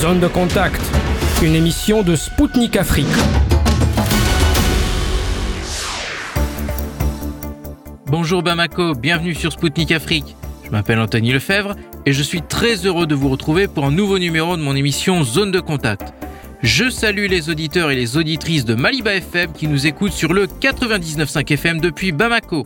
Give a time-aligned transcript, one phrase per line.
[0.00, 0.80] Zone de contact,
[1.42, 3.06] une émission de Spoutnik Afrique.
[8.06, 10.36] Bonjour Bamako, bienvenue sur Spoutnik Afrique.
[10.64, 11.74] Je m'appelle Anthony Lefebvre
[12.06, 15.24] et je suis très heureux de vous retrouver pour un nouveau numéro de mon émission
[15.24, 16.14] Zone de contact.
[16.62, 20.46] Je salue les auditeurs et les auditrices de Maliba FM qui nous écoutent sur le
[20.46, 22.62] 99.5 FM depuis Bamako.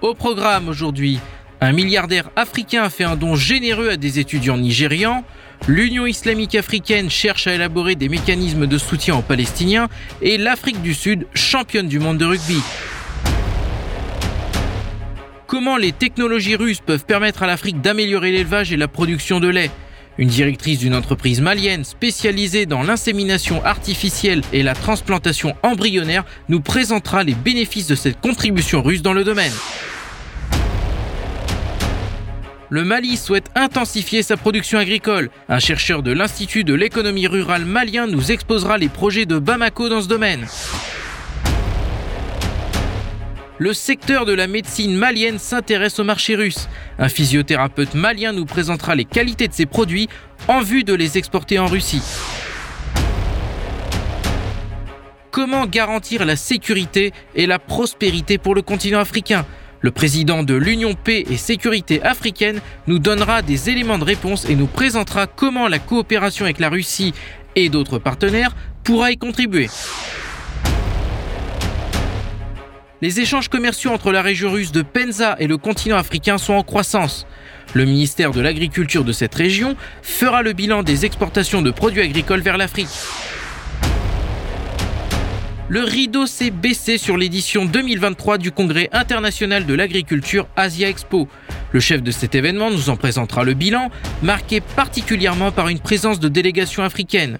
[0.00, 1.18] Au programme aujourd'hui,
[1.60, 5.24] un milliardaire africain fait un don généreux à des étudiants nigérians,
[5.68, 9.88] l'Union islamique africaine cherche à élaborer des mécanismes de soutien aux Palestiniens
[10.22, 12.60] et l'Afrique du Sud, championne du monde de rugby.
[15.46, 19.70] Comment les technologies russes peuvent permettre à l'Afrique d'améliorer l'élevage et la production de lait?
[20.16, 27.24] Une directrice d'une entreprise malienne spécialisée dans l'insémination artificielle et la transplantation embryonnaire nous présentera
[27.24, 29.52] les bénéfices de cette contribution russe dans le domaine.
[32.72, 35.30] Le Mali souhaite intensifier sa production agricole.
[35.48, 40.02] Un chercheur de l'Institut de l'économie rurale malien nous exposera les projets de Bamako dans
[40.02, 40.46] ce domaine.
[43.58, 46.68] Le secteur de la médecine malienne s'intéresse au marché russe.
[47.00, 50.08] Un physiothérapeute malien nous présentera les qualités de ses produits
[50.46, 52.02] en vue de les exporter en Russie.
[55.32, 59.44] Comment garantir la sécurité et la prospérité pour le continent africain?
[59.80, 64.56] Le président de l'Union Paix et Sécurité africaine nous donnera des éléments de réponse et
[64.56, 67.14] nous présentera comment la coopération avec la Russie
[67.56, 68.54] et d'autres partenaires
[68.84, 69.68] pourra y contribuer.
[73.02, 76.62] Les échanges commerciaux entre la région russe de Penza et le continent africain sont en
[76.62, 77.26] croissance.
[77.72, 82.42] Le ministère de l'Agriculture de cette région fera le bilan des exportations de produits agricoles
[82.42, 82.88] vers l'Afrique
[85.70, 91.28] le rideau s'est baissé sur l'édition 2023 du Congrès international de l'agriculture Asia Expo.
[91.70, 93.88] Le chef de cet événement nous en présentera le bilan,
[94.20, 97.36] marqué particulièrement par une présence de délégations africaines.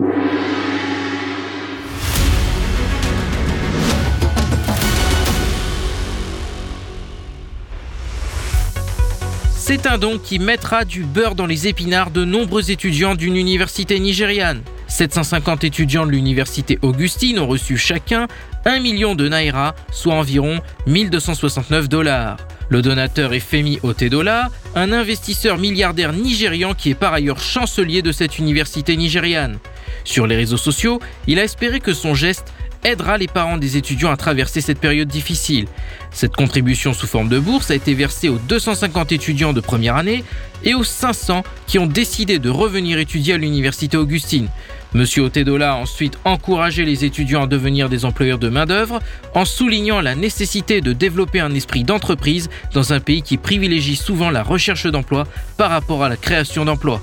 [9.59, 13.99] C'est un don qui mettra du beurre dans les épinards de nombreux étudiants d'une université
[13.99, 14.63] nigériane.
[14.91, 18.27] 750 étudiants de l'université Augustine ont reçu chacun
[18.65, 22.37] 1 million de naira, soit environ 1269 dollars.
[22.69, 28.13] Le donateur est Femi Otedola, un investisseur milliardaire nigérian qui est par ailleurs chancelier de
[28.13, 29.59] cette université nigériane.
[30.05, 32.53] Sur les réseaux sociaux, il a espéré que son geste
[32.85, 35.67] aidera les parents des étudiants à traverser cette période difficile.
[36.11, 40.25] Cette contribution sous forme de bourse a été versée aux 250 étudiants de première année
[40.65, 44.49] et aux 500 qui ont décidé de revenir étudier à l'université Augustine.
[44.93, 48.99] Monsieur Otedola a ensuite encouragé les étudiants à devenir des employeurs de main-d'œuvre
[49.35, 54.31] en soulignant la nécessité de développer un esprit d'entreprise dans un pays qui privilégie souvent
[54.31, 57.01] la recherche d'emploi par rapport à la création d'emplois.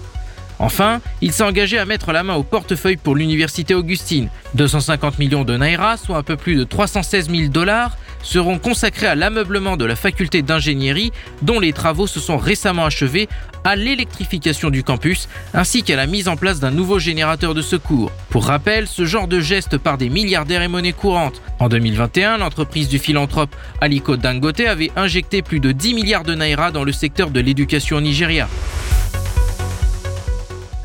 [0.60, 4.30] Enfin, il s'est engagé à mettre la main au portefeuille pour l'université Augustine.
[4.56, 9.16] 250 millions de naira, soit un peu plus de 316 000 dollars, seront consacrés à
[9.16, 11.12] l'ameublement de la faculté d'ingénierie
[11.44, 13.30] dont les travaux se sont récemment achevés,
[13.64, 18.12] à l'électrification du campus ainsi qu'à la mise en place d'un nouveau générateur de secours.
[18.30, 21.42] Pour rappel, ce genre de geste par des milliardaires est monnaie courante.
[21.60, 26.72] En 2021, l'entreprise du philanthrope Aliko Dangote avait injecté plus de 10 milliards de naira
[26.72, 28.48] dans le secteur de l'éducation au Nigeria.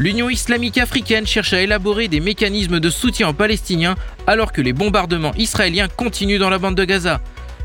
[0.02, 3.94] L'Union islamique africaine cherche à élaborer des mécanismes de soutien aux Palestiniens
[4.26, 7.20] alors que les bombardements israéliens continuent dans la bande de Gaza.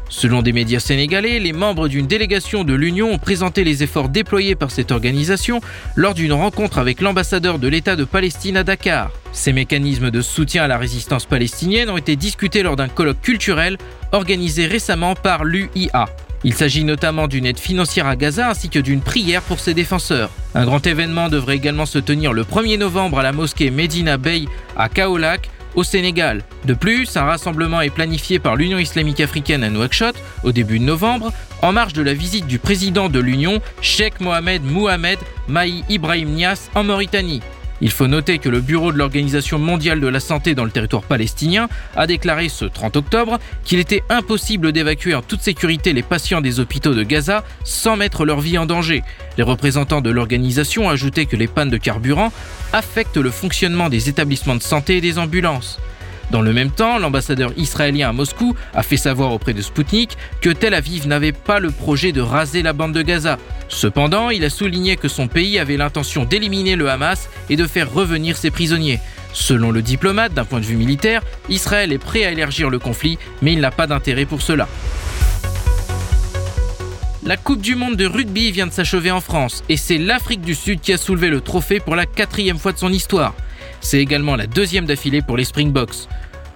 [0.08, 4.54] Selon des médias sénégalais, les membres d'une délégation de l'Union ont présenté les efforts déployés
[4.54, 5.62] par cette organisation
[5.96, 9.10] lors d'une rencontre avec l'ambassadeur de l'État de Palestine à Dakar.
[9.32, 13.80] Ces mécanismes de soutien à la résistance palestinienne ont été discutés lors d'un colloque culturel
[14.12, 16.06] organisé récemment par l'UIA.
[16.48, 20.30] Il s'agit notamment d'une aide financière à Gaza ainsi que d'une prière pour ses défenseurs.
[20.56, 24.46] Un grand événement devrait également se tenir le 1er novembre à la mosquée Medina Bey
[24.78, 26.46] à Kaolack, au Sénégal.
[26.64, 30.16] De plus, un rassemblement est planifié par l'Union islamique africaine à Nouakchott
[30.46, 34.64] au début de novembre, en marge de la visite du président de l'Union, Sheikh Mohamed
[34.64, 35.20] Mohamed
[35.50, 37.42] Mahi Ibrahim Nias, en Mauritanie.
[37.82, 41.04] Il faut noter que le Bureau de l'Organisation mondiale de la santé dans le territoire
[41.04, 46.42] palestinien a déclaré ce 30 octobre qu'il était impossible d'évacuer en toute sécurité les patients
[46.42, 49.04] des hôpitaux de Gaza sans mettre leur vie en danger.
[49.38, 52.32] Les représentants de l'organisation ajouté que les pannes de carburant
[52.74, 55.80] affectent le fonctionnement des établissements de santé et des ambulances.
[56.32, 60.50] Dans le même temps, l'ambassadeur israélien à Moscou a fait savoir auprès de Sputnik que
[60.50, 63.38] Tel Aviv n'avait pas le projet de raser la bande de Gaza.
[63.70, 67.92] Cependant, il a souligné que son pays avait l'intention d'éliminer le Hamas et de faire
[67.92, 69.00] revenir ses prisonniers.
[69.34, 73.18] Selon le diplomate, d'un point de vue militaire, Israël est prêt à élargir le conflit,
[73.42, 74.68] mais il n'a pas d'intérêt pour cela.
[77.24, 80.56] la Coupe du Monde de rugby vient de s'achever en France et c'est l'Afrique du
[80.56, 83.34] Sud qui a soulevé le trophée pour la quatrième fois de son histoire.
[83.82, 86.08] C'est également la deuxième d'affilée pour les Springboks.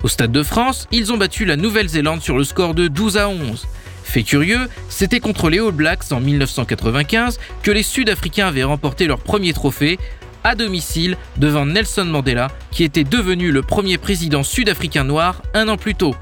[0.03, 3.29] Au Stade de France, ils ont battu la Nouvelle-Zélande sur le score de 12 à
[3.29, 3.67] 11.
[4.03, 9.19] Fait curieux, c'était contre les All Blacks en 1995 que les Sud-Africains avaient remporté leur
[9.19, 9.99] premier trophée
[10.43, 15.77] à domicile devant Nelson Mandela, qui était devenu le premier président sud-africain noir un an
[15.77, 16.15] plus tôt.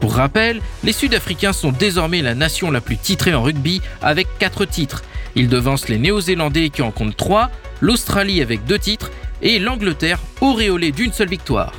[0.00, 4.64] Pour rappel, les Sud-Africains sont désormais la nation la plus titrée en rugby avec 4
[4.64, 5.02] titres.
[5.34, 7.50] Ils devancent les Néo-Zélandais qui en comptent 3,
[7.80, 9.10] l'Australie avec 2 titres
[9.42, 11.72] et l'Angleterre auréolée d'une seule victoire.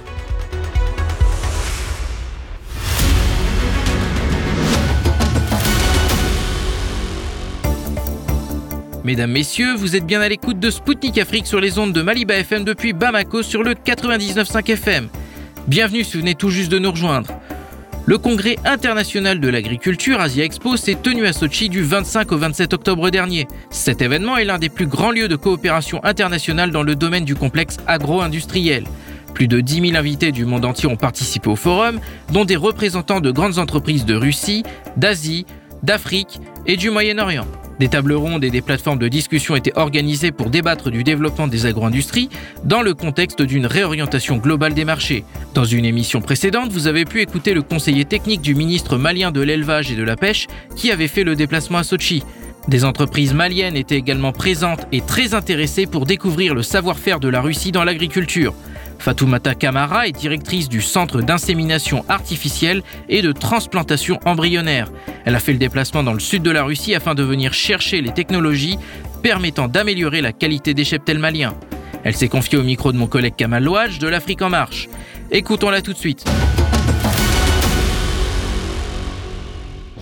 [9.07, 12.36] Mesdames, Messieurs, vous êtes bien à l'écoute de Spoutnik Afrique sur les ondes de Maliba
[12.36, 15.07] FM depuis Bamako sur le 99.5 FM.
[15.65, 17.30] Bienvenue si vous venez tout juste de nous rejoindre.
[18.07, 22.71] Le congrès international de l'agriculture Asia Expo s'est tenu à Sochi du 25 au 27
[22.71, 23.48] octobre dernier.
[23.69, 27.36] Cet événement est l'un des plus grands lieux de coopération internationale dans le domaine du
[27.36, 28.86] complexe agro-industriel.
[29.33, 32.00] Plus de 10 000 invités du monde entier ont participé au forum,
[32.31, 34.63] dont des représentants de grandes entreprises de Russie,
[34.95, 35.45] d'Asie,
[35.83, 37.45] d'Afrique et du Moyen-Orient.
[37.79, 41.65] Des tables rondes et des plateformes de discussion étaient organisées pour débattre du développement des
[41.68, 42.29] agro-industries
[42.63, 45.24] dans le contexte d'une réorientation globale des marchés.
[45.53, 49.41] Dans une émission précédente, vous avez pu écouter le conseiller technique du ministre malien de
[49.41, 52.24] l'élevage et de la pêche qui avait fait le déplacement à Sochi.
[52.68, 57.41] Des entreprises maliennes étaient également présentes et très intéressées pour découvrir le savoir-faire de la
[57.41, 58.53] Russie dans l'agriculture.
[59.00, 64.92] Fatoumata Kamara est directrice du Centre d'insémination artificielle et de transplantation embryonnaire.
[65.26, 68.02] Elle a fait le déplacement dans le sud de la Russie afin de venir chercher
[68.02, 68.78] les technologies
[69.24, 71.58] permettant d'améliorer la qualité des cheptels maliens.
[72.04, 74.88] Elle s'est confiée au micro de mon collègue Kamal de l'Afrique en marche.
[75.32, 76.24] Écoutons-la tout de suite.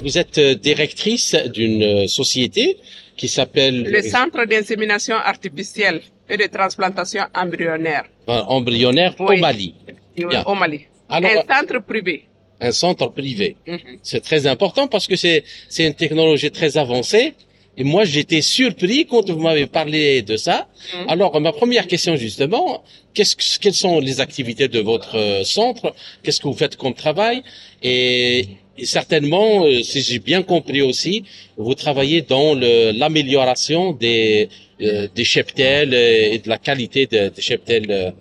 [0.03, 2.77] Vous êtes directrice d'une société
[3.17, 3.83] qui s'appelle...
[3.83, 8.05] Le Centre d'insémination artificielle et de transplantation embryonnaire.
[8.27, 9.37] embryonnaire Oui.
[9.37, 9.75] au Mali.
[10.17, 10.43] Bien.
[10.45, 10.81] Au Mali.
[11.09, 12.25] Alors- un centre privé.
[12.59, 13.57] Un centre privé.
[13.67, 13.79] Mhm.
[14.01, 17.33] C'est très important parce que c'est c'est une technologie très avancée.
[17.77, 20.57] Et moi, j'étais surpris quand vous m'avez parlé de ça.
[20.93, 21.09] Mhm.
[21.09, 22.83] Alors, ma première question, justement,
[23.13, 25.93] qu'est-ce que, quelles sont les activités de votre euh, centre?
[26.23, 27.43] Qu'est-ce que vous faites comme travail?
[27.83, 31.23] Et, et certainement, euh, si j'ai bien compris aussi,
[31.57, 32.53] vous travaillez dans
[33.01, 34.49] l'amélioration des,
[34.81, 38.11] euh, des cheptels et de la qualité de- des cheptels euh,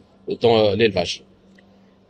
[0.41, 1.23] dans euh, l'élevage.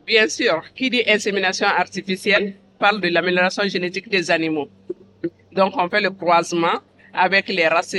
[0.07, 4.69] Bien sûr, qui dit insémination artificielle parle de l'amélioration génétique des animaux.
[5.53, 6.79] Donc, on fait le croisement
[7.15, 7.95] avec les races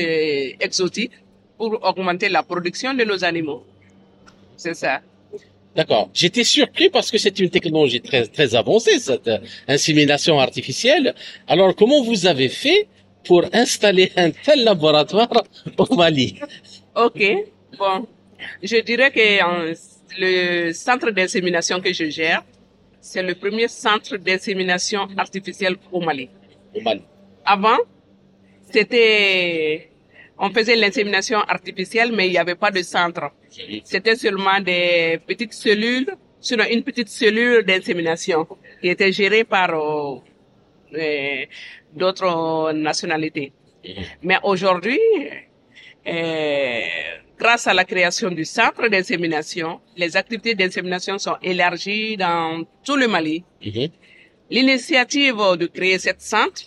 [0.60, 1.14] exotiques
[1.58, 3.64] pour augmenter la production de nos animaux.
[4.58, 5.02] C'est ça.
[5.76, 6.10] D'accord.
[6.14, 11.14] J'étais surpris parce que c'est une technologie très très avancée cette euh, insémination artificielle.
[11.48, 12.88] Alors comment vous avez fait
[13.26, 15.44] pour installer un tel laboratoire
[15.78, 16.40] au Mali?
[16.96, 17.22] OK.
[17.78, 18.08] Bon,
[18.64, 19.74] je dirais que euh,
[20.18, 22.44] le centre d'insémination que je gère,
[23.02, 26.30] c'est le premier centre d'insémination artificielle au Mali.
[26.74, 27.02] Au Mali.
[27.44, 27.78] Avant,
[28.72, 29.90] c'était,
[30.38, 33.32] on faisait l'insémination artificielle, mais il n'y avait pas de centre.
[33.84, 36.10] C'était seulement des petites cellules,
[36.70, 38.48] une petite cellule d'insémination
[38.82, 40.18] qui était gérée par euh,
[40.96, 41.46] euh,
[41.94, 43.54] d'autres nationalités.
[44.24, 45.00] Mais aujourd'hui,
[46.08, 46.82] euh,
[47.38, 53.08] grâce à la création du centre d'insémination, les activités d'insémination sont élargies dans tout le
[53.08, 53.44] Mali.
[53.64, 53.88] Mhm.
[54.50, 56.64] L'initiative de créer cette centre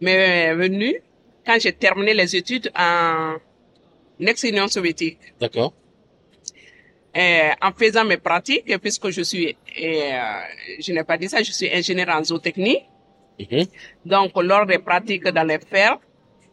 [0.00, 1.00] m'est venue
[1.48, 3.36] quand j'ai terminé les études en
[4.20, 5.18] ex-Union soviétique.
[5.40, 5.72] D'accord.
[7.62, 10.40] En faisant mes pratiques, puisque je suis, euh,
[10.78, 12.80] je n'ai pas dit ça, je suis ingénieur en zootechnie.
[13.40, 13.64] Mhm.
[14.04, 16.00] Donc, lors des pratiques dans les fermes,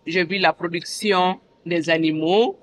[0.08, 2.58] j'ai vu la production des animaux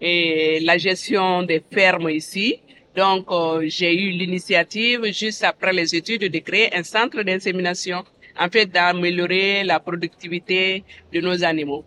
[0.00, 2.60] et la gestion des fermes ici.
[2.94, 8.04] Donc, euh, j'ai eu l'initiative, juste après les études, de créer un centre d'insémination,
[8.38, 11.84] en fait, d'améliorer la productivité de nos animaux.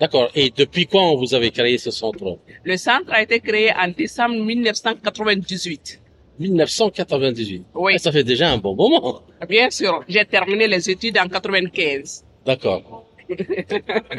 [0.00, 0.30] D'accord.
[0.34, 2.38] Et depuis quand vous avez créé ce centre?
[2.62, 6.00] Le centre a été créé en décembre 1998.
[6.38, 7.64] 1998.
[7.74, 7.92] Oui.
[7.94, 9.22] Ah, Ça fait déjà un bon moment.
[9.48, 12.24] Bien sûr, j'ai terminé les études en 95.
[12.46, 13.04] D'accord.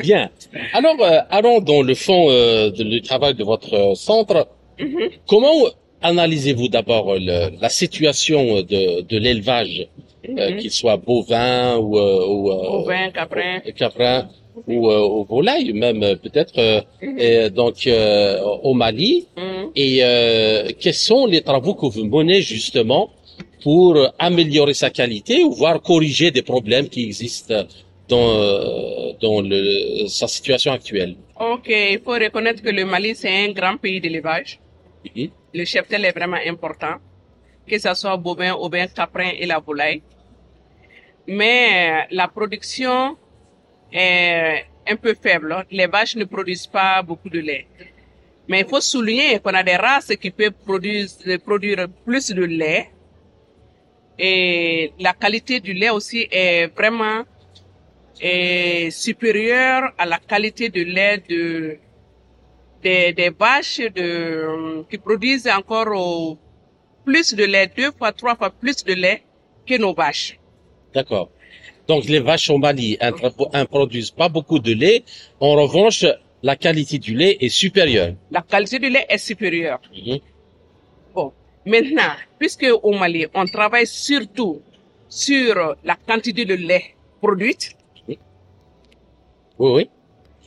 [0.03, 0.29] Bien.
[0.73, 4.47] Alors, euh, allons dans le fond euh, du travail de votre euh, centre.
[5.27, 5.53] Comment
[6.01, 9.87] analysez-vous d'abord la situation de, de l'élevage,
[10.37, 10.57] euh, Mhm.
[10.57, 14.29] qu'il soit bovin ou, euh, ou euh, Bovin,
[14.67, 16.81] ou euh, au volaille, même peut-être euh,
[17.17, 19.27] et donc euh, au Mali.
[19.37, 19.71] Mhm.
[19.75, 23.09] Et euh, quels sont les travaux que vous menez justement
[23.63, 27.63] pour améliorer sa qualité ou voire corriger des problèmes qui existent
[28.07, 31.15] dans, dans le, sa situation actuelle?
[31.39, 34.59] Ok, il faut reconnaître que le Mali, c'est un grand pays d'élevage.
[35.15, 35.29] Mhm.
[35.53, 36.95] Le cheptel est vraiment important,
[37.67, 40.01] que ce soit bovin, ovin, caprin et la volaille.
[41.29, 43.15] Mais euh, la production
[43.91, 45.63] est un peu faible.
[45.69, 47.67] Les vaches ne produisent pas beaucoup de lait.
[48.47, 52.89] Mais il faut souligner qu'on a des races qui peuvent produire, plus de lait.
[54.17, 57.23] Et la qualité du lait aussi est vraiment
[58.19, 61.77] est supérieure à la qualité de lait de,
[62.81, 66.37] des, des vaches de, qui produisent encore
[67.05, 69.21] plus de lait, deux fois, trois fois plus de lait
[69.65, 70.38] que nos vaches.
[70.93, 71.29] D'accord.
[71.87, 75.03] Donc les vaches au Mali ne produisent pas beaucoup de lait.
[75.39, 76.05] En revanche,
[76.43, 78.13] la qualité du lait est supérieure.
[78.31, 79.81] La qualité du lait est supérieure.
[79.95, 80.19] Mhm.
[81.13, 81.33] Bon,
[81.65, 84.61] maintenant, puisque au Mali, on travaille surtout
[85.09, 87.75] sur la quantité de lait produite,
[89.59, 89.89] Oui,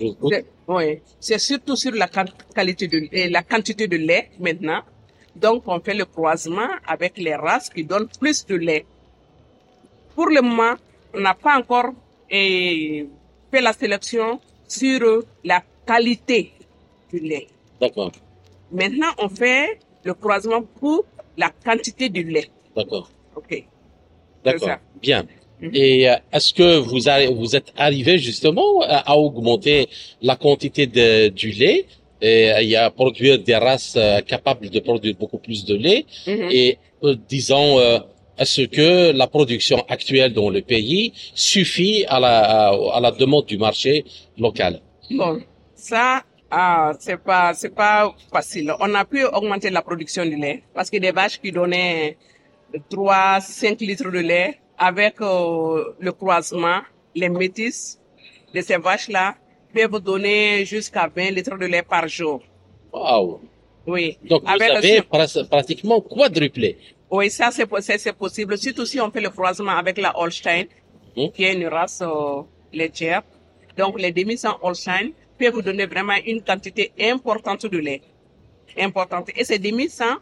[0.01, 0.15] oui.
[0.31, 4.83] C'est oui, c'est surtout sur la qualité de la quantité de lait maintenant.
[5.35, 8.87] Donc, on fait le croisement avec les races qui donnent plus de lait.
[10.15, 10.75] Pour le moment,
[11.15, 11.93] on n'a pas encore
[12.31, 13.07] eh,
[13.51, 16.53] fait la sélection sur la qualité
[17.13, 17.47] du lait.
[17.81, 18.13] D'accord,
[18.71, 21.05] Maintenant, on fait le croisement pour
[21.37, 22.49] la quantité du lait.
[22.77, 23.65] d'accord, OK.
[24.45, 24.77] D'accord.
[25.01, 25.25] Bien.
[25.61, 25.71] Mhm.
[25.75, 29.89] Et euh, est-ce que vous, avez, vous êtes arrivé justement à, à augmenter
[30.21, 31.87] la quantité de, du lait?
[32.25, 36.49] Et, à produire des races euh, capables de produire beaucoup plus de lait Mhm.
[36.53, 37.99] Et euh, disons, euh,
[38.39, 43.47] est-ce que la production actuelle dans le pays suffit à la, à, à la demande
[43.47, 44.05] du marché
[44.39, 44.81] local?
[45.11, 45.41] Bon,
[45.75, 48.73] ça, ah, c'est pas, c'est pas facile.
[48.81, 52.17] On a pu augmenter la production du lait parce que des vaches qui donnaient
[52.91, 56.81] 3, 5 litres de lait avec euh, le croisement,
[57.15, 57.99] les métis
[58.55, 59.35] de ces vaches-là
[59.75, 62.41] peuvent donner jusqu'à 20 litres de lait par jour.
[62.93, 63.41] Waouh
[63.87, 64.19] Oui.
[64.25, 66.79] Donc vous Avec le avez pras- pratiquement quadruplé.
[67.15, 68.57] Oui, ça c'est po- c'est c'est possible.
[68.65, 70.65] Surtout si on fait le croisement avec la Holstein,
[71.17, 71.31] Mhm.
[71.35, 72.43] qui est une race euh,
[72.73, 73.23] laitière.
[73.77, 75.07] Donc les demi-sang Holstein
[75.39, 78.01] peuvent vous donner vraiment une quantité importante de lait.
[78.79, 79.27] Importante.
[79.37, 80.17] Et ces demi-sang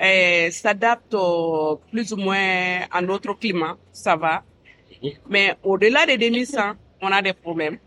[0.00, 3.74] euh, s'adaptent euh, plus ou moins à notre climat.
[3.92, 4.42] Ça va.
[5.02, 5.10] Mhm.
[5.28, 7.78] Mais au-delà des demi-sang, on a des problèmes.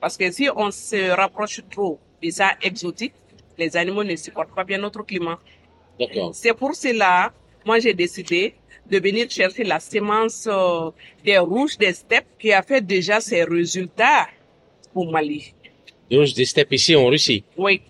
[0.00, 3.12] Parce que si on se rapproche trop des ça exotiques,
[3.58, 5.38] les animaux ne supportent pas bien notre climat.
[6.00, 6.30] D'accord.
[6.34, 7.32] C'est pour cela,
[7.64, 8.54] moi j'ai décidé
[8.90, 10.90] de venir chercher la sémence euh,
[11.24, 14.26] des rouges des steppes qui a fait déjà ses résultats
[14.94, 15.54] au Mali.
[16.10, 17.44] Donc des steppes ici en Russie.
[17.56, 17.82] Oui,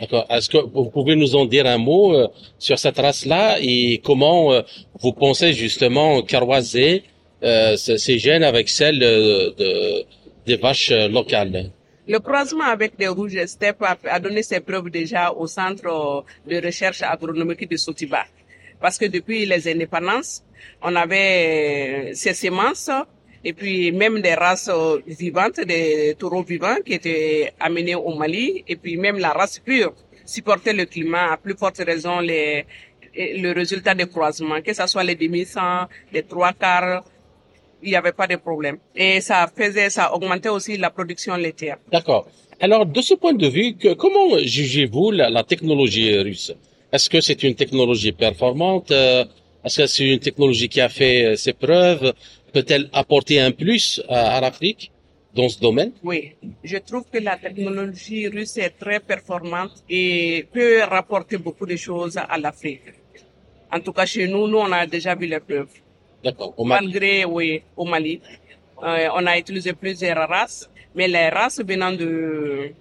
[0.00, 0.24] D'accord.
[0.30, 2.26] Est-ce que vous pouvez nous en dire un mot euh,
[2.58, 4.62] sur cette race-là et comment euh,
[4.98, 7.02] vous pensez justement carroiser
[7.42, 10.04] euh, ces gènes avec celles euh, de,
[10.46, 11.70] des vaches locales?
[12.10, 17.02] Le croisement avec des rouges steppes a, donné ses preuves déjà au centre de recherche
[17.02, 18.24] agronomique de Sotiba.
[18.80, 20.42] Parce que depuis les indépendances,
[20.82, 22.90] on avait euh, ces semences
[23.44, 28.64] et puis même des races euh, vivantes, des taureaux vivants qui étaient amenés au Mali
[28.66, 32.66] et puis même la race pure supportait le climat à plus forte raison les,
[33.14, 37.04] le résultat des croisements, que ce soit les demi-cents, les trois quarts,
[37.82, 38.78] il n'y avait pas de problème.
[38.94, 41.78] Et ça faisait, ça augmentait aussi la production laitière.
[41.90, 42.26] D'accord.
[42.60, 46.52] Alors, de ce point de vue, que- comment jugez-vous la, la technologie russe?
[46.92, 48.90] Est-ce que c'est une technologie performante?
[48.90, 49.24] Euh,
[49.64, 52.12] Est-ce que c'est une technologie qui a fait euh, ses preuves?
[52.52, 54.90] Peut-elle apporter un plus à, à l'Afrique
[55.34, 55.92] dans ce domaine?
[56.02, 56.32] Oui,
[56.64, 62.16] je trouve que la technologie russe est très performante et peut rapporter beaucoup de choses
[62.16, 62.82] à l'Afrique.
[63.72, 65.68] En tout cas, chez nous, nous, on a déjà vu les preuves.
[66.24, 66.54] D'accord.
[66.64, 68.20] Malgré, oui, au Mali,
[68.82, 72.72] euh, on a utilisé plusieurs races, mais les races venant de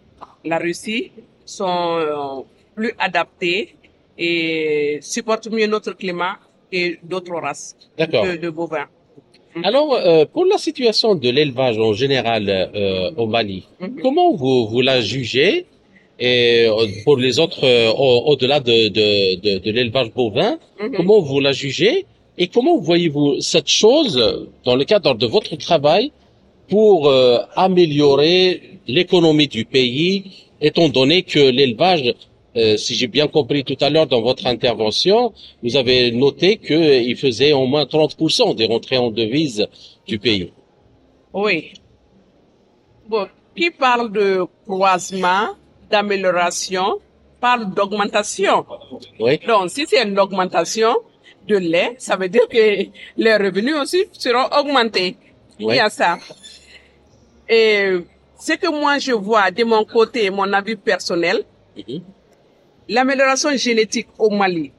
[0.45, 1.11] la Russie
[1.45, 2.41] sont euh,
[2.75, 3.75] plus adaptées
[4.17, 6.37] et supportent mieux notre climat
[6.71, 8.87] que d'autres races de, de bovins.
[9.63, 13.99] Alors, euh, pour la situation de l'élevage en général euh, au Mali, Mhm.
[14.01, 15.65] comment vous, vous la jugez?
[16.21, 16.67] Et
[17.05, 17.63] pour les autres,
[17.97, 19.07] au- au-delà de, de,
[19.39, 20.95] de, de l'élevage bovin, Mhm.
[20.97, 22.05] comment vous la jugez?
[22.39, 26.13] Et comment voyez-vous cette chose dans le cadre de votre travail
[26.69, 32.13] pour euh, améliorer l'économie du pays, étant donné que l'élevage,
[32.55, 37.15] euh, si j'ai bien compris tout à l'heure dans votre intervention, vous avez noté qu'il
[37.17, 39.67] faisait au moins 30% des rentrées en devises
[40.07, 40.53] du pays?
[41.33, 41.73] Oui.
[43.07, 45.49] Bon, qui parle de croisement,
[45.91, 46.99] d'amélioration,
[47.41, 48.65] parle d'augmentation.
[49.19, 50.95] Oui, Donc, si c'est une augmentation
[51.47, 52.85] de lait, ça veut dire que
[53.17, 55.17] les revenus aussi seront augmentés.
[55.59, 56.17] Il y a ça.
[57.47, 57.95] Et
[58.39, 61.43] ce que moi je vois de mon côté, mon avis personnel,
[61.77, 62.01] Mhm.
[62.89, 64.71] l'amélioration génétique au Mali,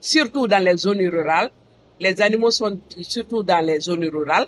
[0.00, 1.50] surtout dans les zones rurales,
[2.00, 4.46] les animaux sont surtout dans les zones rurales.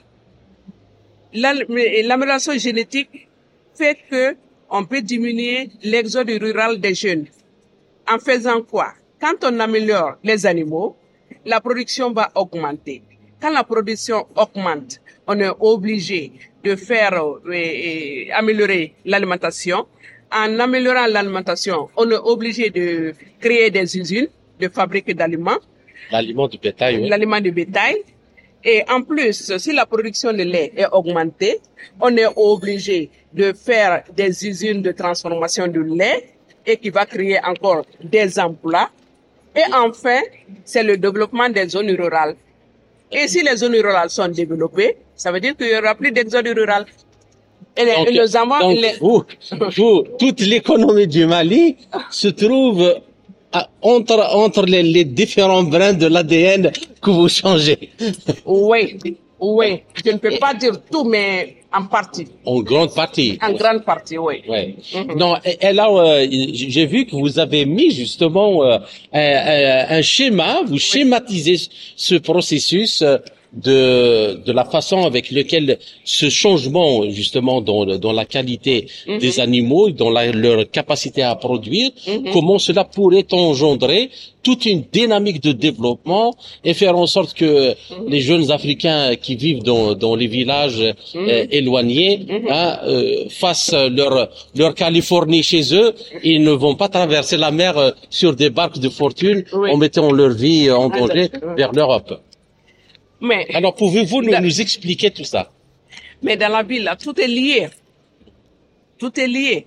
[1.32, 3.28] L'amélioration génétique
[3.74, 4.36] fait que
[4.70, 7.26] on peut diminuer l'exode rural des jeunes.
[8.08, 8.94] En faisant quoi?
[9.20, 10.96] Quand on améliore les animaux,
[11.46, 13.02] la production va augmenter.
[13.40, 16.32] Quand la production augmente, on est obligé
[16.62, 19.86] de faire euh, euh, améliorer l'alimentation.
[20.32, 25.58] En améliorant l'alimentation, on est obligé de créer des usines de fabrique d'aliments
[26.10, 27.08] L'aliment du bétail, oui.
[27.08, 27.96] l'aliment de bétail.
[28.62, 31.60] Et en plus, si la production de lait est augmentée,
[32.00, 36.30] on est obligé de faire des usines de transformation de lait
[36.66, 38.90] et qui va créer encore des emplois.
[39.56, 40.20] Et enfin,
[40.64, 42.34] c'est le développement des zones rurales.
[43.12, 46.46] Et si les zones rurales sont développées, ça veut dire qu'il y aura plus d'exode
[46.48, 46.84] rural.
[47.76, 48.18] Et les, Donc, les
[48.60, 49.24] donc, les- vous,
[49.76, 51.76] vous, toute l'économie du Mali
[52.10, 53.00] se trouve
[53.52, 56.70] à- entre, entre les, les différents brins de l'ADN
[57.02, 57.90] que vous changez.
[58.46, 58.98] oui,
[59.40, 63.38] oui, je ne peux pas dire tout, mais en partie, En grande partie.
[63.42, 64.36] en grande partie, oui.
[64.48, 64.76] Ouais.
[64.94, 65.16] Mhm.
[65.18, 68.78] Non, et, et là, euh, j'ai vu que vous avez mis justement euh,
[69.12, 71.56] un, un- un schéma, vous schématisez
[71.96, 73.18] ce processus euh,
[73.56, 79.18] de, de la façon avec lequel ce changement justement dans, dans la qualité Mhm.
[79.18, 82.30] des animaux, dans la- leur capacité à produire, Mhm.
[82.32, 84.10] comment cela pourrait engendrer
[84.42, 86.34] toute une dynamique de développement
[86.64, 88.08] et faire en sorte que Mhm.
[88.08, 90.82] les jeunes Africains qui vivent dans, dans les villages
[91.16, 95.94] euh, éloignés hein, euh, fassent leur, leur Californie chez eux.
[96.22, 99.70] Ils ne vont pas traverser la mer euh, sur des barques de fortune Oui.
[99.72, 102.20] en mettant leur vie en danger vers l'Europe.
[103.20, 105.50] Mais, Alors pouvez-vous nous expliquer tout ça?
[106.22, 107.68] Mais dans la ville, là, tout est lié.
[108.98, 109.66] Tout est lié.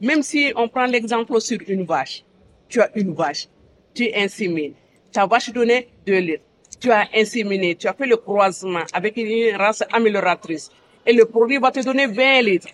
[0.00, 2.24] Même si on prend l'exemple sur une vache,
[2.68, 3.48] tu as une vache,
[3.94, 4.72] tu insémines,
[5.12, 6.44] ta vache donnait 2 litres,
[6.80, 10.70] tu as inséminé, tu as fait le croisement avec une race amélioratrice
[11.06, 12.68] et le produit va te donner 20 litres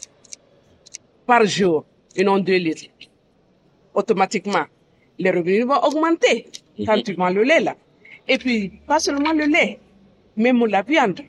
[1.26, 2.84] par jour et non 2 litres.
[3.94, 4.66] Automatiquement,
[5.18, 6.46] les revenus vont augmenter
[6.84, 7.02] quand Mhm.
[7.02, 7.74] tu vends le lait là.
[8.28, 9.78] Et puis, pas seulement le lait,
[10.36, 11.20] même la viande.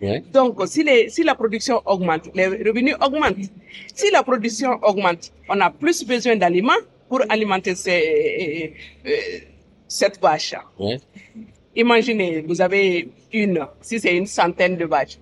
[0.00, 0.22] Ouais.
[0.32, 3.50] Donc, si, les, si la production augmente, les revenus augmentent.
[3.94, 6.72] Si la production augmente, on a plus besoin d'aliments
[7.08, 8.74] pour alimenter ces,
[9.06, 9.38] euh, euh,
[9.86, 10.54] cette vache.
[10.78, 10.98] Ouais.
[11.76, 15.18] Imaginez, vous avez une, si c'est une centaine de vaches,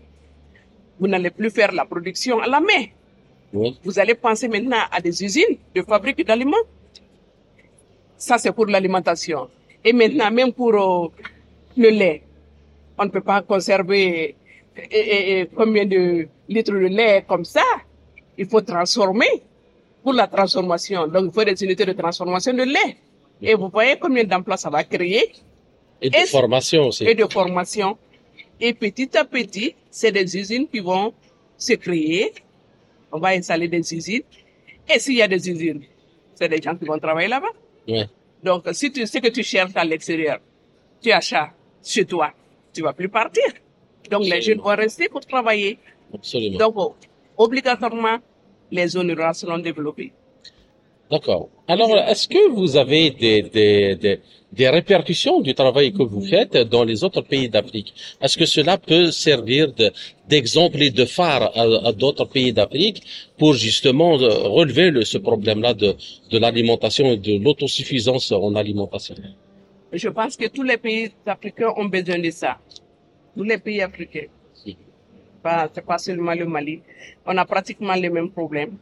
[0.98, 2.84] vous n'allez plus faire la production à la main.
[3.52, 3.72] Ouais.
[3.84, 6.56] Vous allez penser maintenant à des usines de fabrique d'aliments.
[8.16, 9.48] Ça, c'est pour l'alimentation.
[9.84, 11.08] Et maintenant, même pour euh,
[11.76, 12.22] le lait,
[12.98, 14.36] on ne peut pas conserver
[14.78, 17.62] euh, euh, combien de litres de lait comme ça?
[18.38, 19.42] Il faut transformer
[20.02, 21.06] pour la transformation.
[21.08, 22.96] Donc, il faut des unités de transformation de lait.
[23.42, 25.32] Et vous voyez combien d'emplois ça va créer?
[26.00, 27.04] Et de Et- formation aussi.
[27.04, 27.96] et de formation.
[28.60, 31.12] Et petit à petit, c'est des usines qui vont
[31.56, 32.32] se créer.
[33.10, 34.22] On va installer des usines.
[34.92, 35.82] Et s'il y a des usines,
[36.34, 37.48] c'est des gens qui vont travailler là-bas.
[37.88, 38.06] Ouais.
[38.42, 40.38] Donc, si tu sais que tu cherches à l'extérieur,
[41.00, 41.50] tu achètes
[41.84, 42.32] chez toi,
[42.72, 43.44] tu vas plus partir.
[44.10, 45.78] Donc, les jeunes vont rester pour travailler.
[46.12, 46.58] Absolument.
[46.58, 46.94] Donc,
[47.36, 48.18] obligatoirement,
[48.70, 50.12] les zones rurales seront développées.
[51.12, 51.44] D'accord.
[51.68, 54.20] Alors, est-ce que vous avez des, des, des,
[54.60, 57.90] des répercussions du travail que vous faites dans les autres pays d'Afrique?
[58.22, 59.90] Est-ce que cela peut servir de-
[60.32, 62.98] d'exemple et de phare à, à d'autres pays d'Afrique
[63.38, 65.90] pour justement euh, relever le- ce problème-là de,
[66.32, 69.14] de l'alimentation et de l'autosuffisance en alimentation?
[69.92, 72.52] Je pense que tous les pays africains ont besoin de ça.
[73.36, 74.28] Tous les pays africains.
[74.66, 74.74] Mhm.
[75.42, 76.80] Pas, c'est pas seulement le Mali.
[77.26, 78.78] On a pratiquement les mêmes problèmes.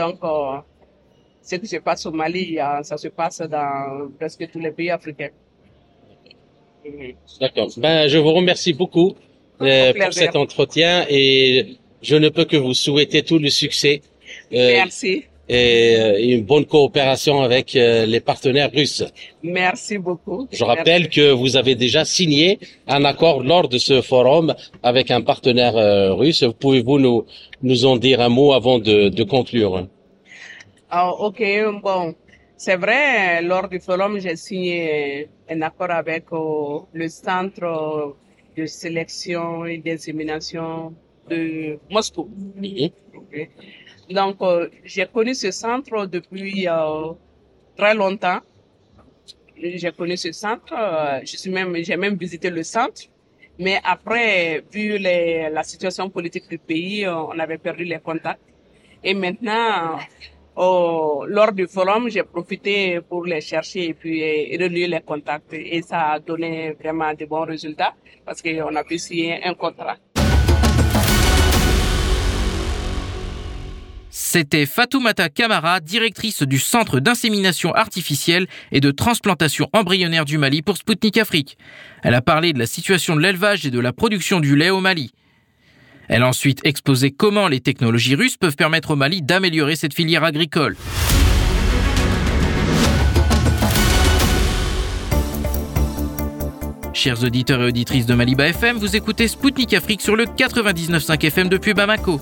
[0.00, 0.58] Donc, euh,
[1.44, 5.30] ce qui se passe au Mali, ça se passe dans presque tous les pays africains.
[6.84, 7.14] Mhm.
[7.40, 7.68] D'accord.
[7.76, 9.14] Ben, je vous remercie beaucoup
[9.60, 14.02] euh, pour cet entretien et je ne peux que vous souhaiter tout le succès
[14.52, 15.24] euh, Merci.
[15.48, 19.04] et euh, une bonne coopération avec euh, les partenaires russes.
[19.42, 20.46] Merci beaucoup.
[20.52, 25.22] Je rappelle que vous avez déjà signé un accord lors de ce forum avec un
[25.22, 25.74] partenaire
[26.16, 26.44] russe.
[26.60, 27.24] Pouvez-vous nous,
[27.62, 29.86] nous en dire un mot avant de, de conclure?
[30.90, 31.42] Ah, ok,
[31.82, 32.14] bon.
[32.56, 38.16] C'est vrai, lors du forum, j'ai signé un accord avec euh, le centre
[38.56, 40.94] de sélection et d'insémination
[41.28, 42.30] de Moscou.
[42.56, 42.90] Mhm.
[44.10, 47.12] Donc, euh, j'ai connu ce centre depuis euh,
[47.76, 48.40] très longtemps.
[49.56, 50.74] J'ai connu ce centre.
[51.24, 53.02] je suis même, j'ai même visité le centre.
[53.58, 58.40] Mais après, vu les, la situation politique du pays, on avait perdu les contacts.
[59.02, 59.98] Et maintenant,
[60.56, 65.52] lors du forum, j'ai profité pour les chercher et puis renouer les contacts.
[65.52, 69.96] Et ça a donné vraiment de bons résultats parce qu'on a pu signer un contrat.
[74.16, 80.76] C'était Fatoumata Kamara, directrice du Centre d'insémination artificielle et de transplantation embryonnaire du Mali pour
[80.76, 81.58] Sputnik Afrique.
[82.04, 84.78] Elle a parlé de la situation de l'élevage et de la production du lait au
[84.78, 85.10] Mali.
[86.08, 90.24] Elle a ensuite exposé comment les technologies russes peuvent permettre au Mali d'améliorer cette filière
[90.24, 90.76] agricole.
[96.92, 101.48] Chers auditeurs et auditrices de Maliba FM, vous écoutez Spoutnik Afrique sur le 99.5 FM
[101.48, 102.20] depuis Bamako.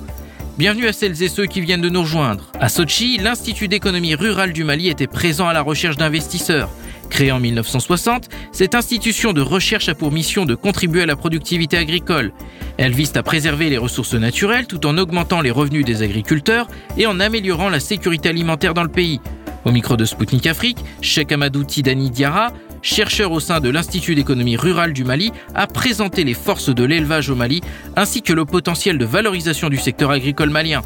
[0.59, 2.53] Bienvenue à celles et ceux qui viennent de nous rejoindre.
[2.61, 6.71] À Sochi, l'Institut d'économie rurale du Mali était présent à la recherche d'investisseurs.
[7.11, 11.77] Créée en 1960, cette institution de recherche a pour mission de contribuer à la productivité
[11.77, 12.33] agricole.
[12.79, 17.07] Elle vise à préserver les ressources naturelles tout en augmentant les revenus des agriculteurs et
[17.07, 19.21] en améliorant la sécurité alimentaire dans le pays.
[19.65, 24.57] Au micro de Spoutnik Afrique, Cheikh Amadou Tidani Diara, chercheur au sein de l'Institut d'économie
[24.57, 27.61] rurale du Mali, a présenté les forces de l'élevage au Mali
[27.95, 30.83] ainsi que le potentiel de valorisation du secteur agricole malien.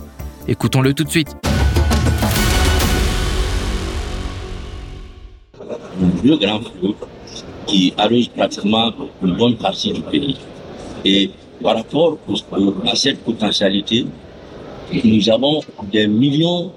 [0.49, 1.35] Écoutons-le tout de suite.
[6.25, 6.61] Grand
[7.67, 10.37] qui arrose pratiquement une bonne partie du pays.
[11.63, 12.19] Par rapport
[12.87, 14.07] à cette potentialité,
[15.05, 15.61] nous avons
[15.93, 16.73] des millions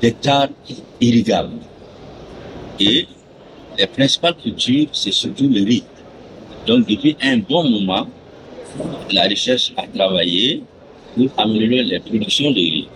[0.00, 0.48] d'hectares
[1.00, 1.58] irrigables.
[2.80, 3.06] Et
[3.78, 5.84] les principales cultures, c'est surtout le riz.
[6.66, 8.06] Donc, depuis un bon moment,
[9.12, 10.62] la recherche a travaillé
[11.14, 12.88] pour améliorer les productions de riz.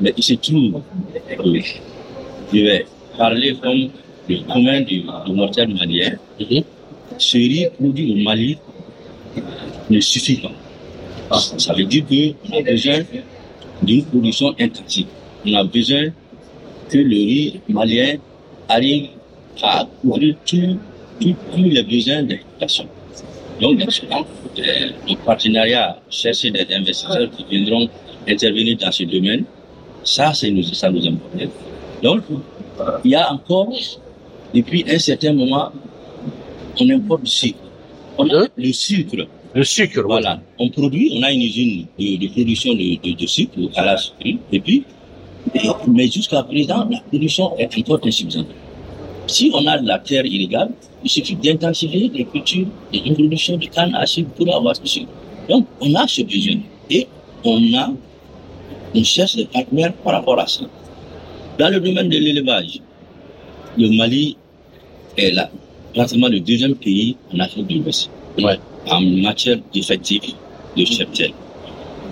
[0.00, 0.82] Mais il se trouve
[1.28, 1.60] que
[2.52, 3.88] je vais parler comme
[4.28, 6.12] le commun du, du mortel malien.
[7.18, 8.58] Ce riz produit au Mali
[9.90, 10.52] ne suffit pas.
[11.58, 12.98] Ça veut dire qu'on a besoin
[13.82, 15.06] d'une production intensive.
[15.44, 16.10] On a besoin
[16.88, 18.16] que le riz malien
[18.68, 19.08] arrive
[19.62, 20.78] à couvrir tous
[21.20, 22.86] les besoins d'exploitation.
[23.60, 24.24] Donc, dans ce cas,
[24.56, 27.88] le partenariat, chercher des investisseurs qui viendront
[28.28, 29.44] intervenir dans ce domaine,
[30.04, 31.48] ça, nous, ça nous importe.
[32.02, 32.22] Donc,
[33.04, 33.72] il y a encore,
[34.54, 35.72] depuis un certain moment,
[36.78, 37.58] on importe du sucre.
[38.18, 39.26] On a le sucre.
[39.56, 40.38] Le sucre, Voilà.
[40.58, 43.96] On produit, on a une usine de, de production de, de, de sucre, à la
[44.52, 44.84] et puis,
[45.88, 48.48] mais jusqu'à présent, la production est encore insuffisante.
[49.26, 53.56] Si on a de la terre illégale, il suffit d'intensifier les cultures et une production
[53.56, 55.08] de canne à sucre pour avoir ce sucre.
[55.48, 56.58] Donc, on a ce besoin.
[56.90, 57.06] Et
[57.42, 57.94] on a,
[58.94, 60.64] on cherche des partenaires par rapport à ça.
[61.58, 62.80] Dans le domaine de l'élevage,
[63.78, 64.36] le Mali
[65.16, 65.50] est là,
[65.94, 68.10] pratiquement le deuxième pays en Afrique de l'Ouest.
[68.38, 68.58] Ouais.
[68.90, 70.34] En matière d'effectifs
[70.76, 71.32] de cheptel.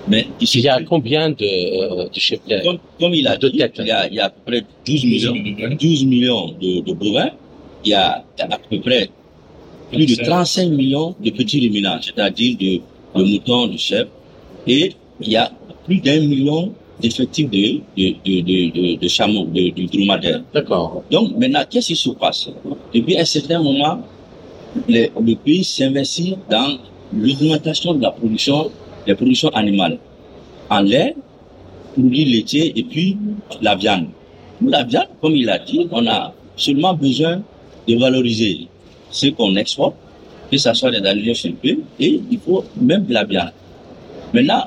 [0.09, 3.77] Mais il y a combien de, de cheptels comme, comme il a de dit, têtes
[3.79, 5.35] il y a, il y a à peu près 12 millions,
[5.81, 7.31] 12 millions de, de bovins.
[7.85, 9.09] Il y a à peu près
[9.93, 12.81] plus de 35 millions de petits ruminants, c'est-à-dire de,
[13.19, 14.11] de moutons, de chèvres.
[14.67, 15.51] Et il y a
[15.87, 20.43] plus d'un million d'effectifs de, de, de, de, de chameaux, de, de dromadaires.
[20.53, 21.03] D'accord.
[21.11, 22.49] Donc maintenant, qu'est-ce qui se passe?
[22.95, 24.01] Depuis un certain moment,
[24.89, 26.79] le, pays s'investit dans
[27.13, 28.71] l'augmentation de la production,
[29.07, 29.99] des productions animales.
[30.71, 31.15] En lait,
[31.93, 33.17] produits laitiers et puis
[33.61, 34.07] la viande.
[34.59, 37.43] Pour la viande, comme il a dit, on a seulement besoin
[37.87, 38.69] de valoriser
[39.11, 39.95] ce qu'on exporte,
[40.51, 43.53] que ce soit des aliments filtrés, et il faut même de la viande.
[44.33, 44.65] Maintenant,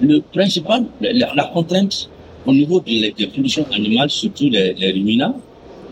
[0.00, 2.08] le principal, la, contrainte
[2.46, 5.40] au niveau des de productions animales, surtout les, les ruminants,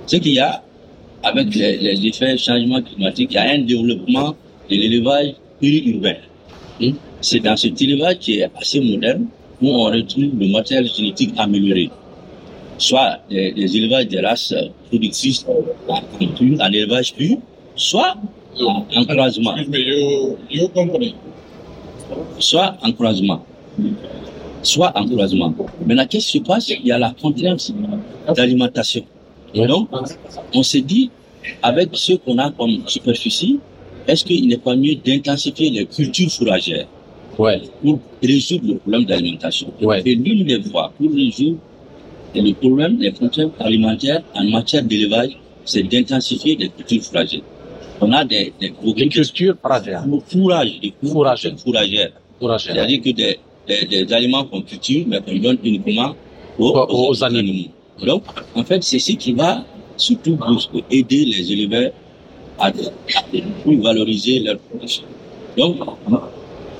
[0.06, 0.62] c'est qu'il y a,
[1.28, 4.30] avec les, les effets changements climatiques, il y a un développement
[4.70, 6.16] de l'élevage urbain.
[7.20, 9.26] C'est dans cet élevage qui est assez moderne
[9.60, 11.90] où on retrouve le matériel génétique amélioré.
[12.78, 14.54] Soit les, les élevages des races
[14.88, 15.44] productrices
[15.88, 16.00] en,
[16.60, 17.38] en élevage pur,
[17.74, 18.14] soit
[18.60, 19.54] en, en croisement.
[22.38, 23.40] Soit en croisement.
[24.62, 25.54] Soit en croisement.
[25.86, 26.68] Maintenant, qu'est-ce qui se passe?
[26.68, 27.72] Il y a la contrainte
[28.36, 29.04] d'alimentation.
[29.54, 29.88] Donc,
[30.52, 31.10] on s'est dit,
[31.62, 33.58] avec ce qu'on a comme superficie,
[34.08, 36.86] est-ce qu'il n'est pas mieux d'intensifier les cultures fourragères
[37.38, 37.60] Ouais.
[37.82, 40.00] pour résoudre le problème d'alimentation Ouais.
[40.06, 41.58] Et l'une des voies pour résoudre
[42.34, 47.40] le problème des contraintes alimentaires en matière d'élevage, c'est d'intensifier les cultures fourragères.
[48.00, 50.04] On a des, des Une culture fourragère.
[50.28, 51.50] fourrage, des Fourragères.
[51.52, 52.12] cultures fourragères.
[52.40, 52.74] Fourragère.
[52.74, 56.14] C'est-à-dire que des, des, des aliments qu'on culture, mais qu'on donne uniquement
[56.58, 57.70] aux, Aux- aux animaux.
[58.06, 58.22] Donc,
[58.54, 59.64] en fait, c'est ce qui va
[59.96, 61.92] surtout beaucoup aider les éleveurs
[62.58, 65.04] à, plus valoriser leur production.
[65.56, 65.76] Donc,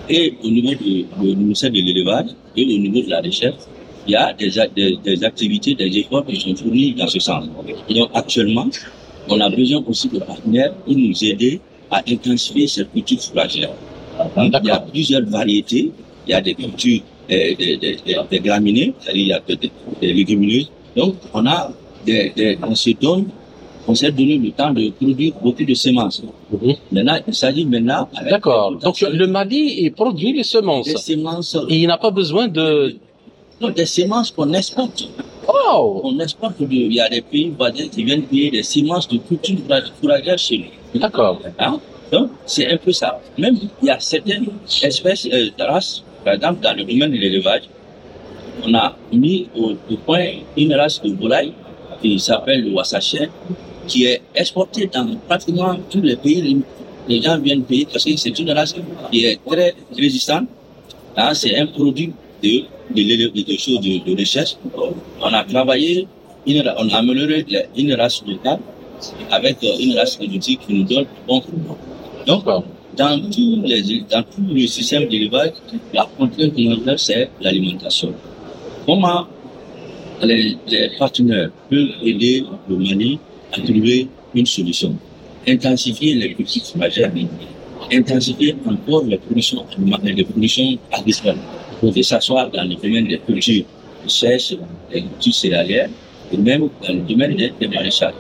[0.09, 3.57] et au niveau du, du ministère de l'élevage et au niveau de la recherche,
[4.07, 7.45] il y a des, des, des activités, des efforts qui sont fournis dans ce sens.
[7.89, 8.69] Et donc actuellement,
[9.29, 13.71] on a besoin aussi de partenaires pour nous aider à intensifier cette culture fourragère.
[14.37, 15.91] Il y a plusieurs variétés.
[16.27, 17.01] Il y a des cultures,
[17.31, 20.71] euh, des, des, des, des graminées, c'est-à-dire il y a des légumineuses.
[20.97, 21.73] Donc, on a
[22.07, 23.27] des, des, on se donne,
[23.89, 26.23] on s'est donné le temps de produire beaucoup de semences.
[26.53, 26.75] Mhm.
[26.93, 28.73] Maintenant, il s'agit maintenant D'accord.
[28.85, 30.87] Donc le Mali il produit les semences.
[30.87, 32.97] des semences, Et il n'a pas besoin de.
[33.61, 35.09] non, des semences qu'on exporte.
[35.49, 39.07] Oh On exporte, de- il y a des pays voisins qui viennent payer des semences
[39.09, 39.57] de culture
[40.01, 40.59] fourragère chez
[40.95, 41.01] nous.
[41.01, 41.41] D'accord.
[41.59, 41.79] Hein?
[42.13, 43.21] Donc, c'est un peu ça.
[43.39, 44.47] Même, il y a certaines
[44.83, 47.63] espèces euh, de races, par exemple, dans le domaine de l'élevage,
[48.65, 50.25] on a mis au, au point
[50.57, 51.53] une race de volaille
[52.01, 53.29] qui s'appelle le Wassacher,
[53.87, 56.63] qui est exportée dans pratiquement tous les pays.
[57.09, 58.75] Les gens viennent payer parce que c'est une race
[59.13, 60.49] qui est très résistante.
[61.17, 64.57] Hein, c'est un produit de, de, de, choses de, de recherche.
[65.23, 66.07] On a travaillé,
[66.47, 68.59] une, on a amélioré une race locale
[69.31, 71.43] avec euh, une race exotique qui nous donne bon.
[72.27, 72.45] Donc,
[72.97, 75.53] dans tous les, dans tout le système d'élevage,
[75.93, 78.13] la contrainte prioritaire, c'est l'alimentation.
[78.85, 79.27] Comment
[80.23, 83.19] les, les partenaires peuvent aider le Mali
[83.53, 84.95] à trouver une solution
[85.49, 87.13] Intensifier les politiques fourragères,
[87.93, 89.65] intensifier encore les productions,
[90.03, 91.37] les productions agricoles,
[91.81, 93.65] que ce soit dans le domaine des cultures
[94.09, 94.55] sèches,
[94.93, 95.89] des cultures céréalières,
[96.33, 98.15] et même dans le domaine des, des maraîchages.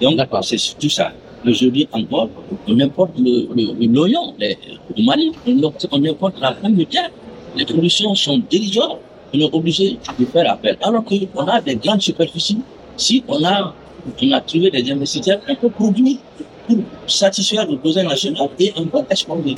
[0.00, 1.12] Donc, c'est tout ça.
[1.44, 2.28] Aujourd'hui encore,
[2.68, 4.56] on importe le, le, le l'oignon les-
[4.96, 7.10] au Mali, on importe la pomme de terre.
[7.56, 8.98] Les productions sont dérisoires.
[9.34, 10.76] On est obligé de faire appel.
[10.82, 12.60] Alors qu'on a des grandes superficies,
[12.96, 13.74] si on a,
[14.22, 16.18] on a trouvé des investisseurs, on peut produire
[16.66, 19.54] pour satisfaire le besoin national et peut exporter.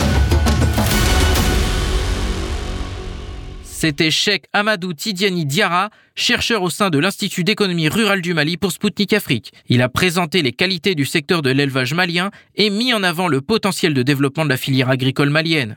[3.63, 8.73] C'était Cheikh Amadou Tidiani Diara, chercheur au sein de l'Institut d'économie rurale du Mali pour
[8.73, 9.53] Spoutnik Afrique.
[9.69, 13.43] Il a présenté les qualités du secteur de l'élevage malien et mis en avant le
[13.43, 15.77] potentiel de développement de la filière agricole malienne.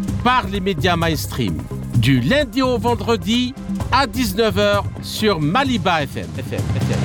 [0.23, 1.57] par les médias mainstream.
[1.97, 3.53] Du lundi au vendredi
[3.91, 6.27] à 19h sur Maliba FM.
[6.37, 7.01] FM, FM.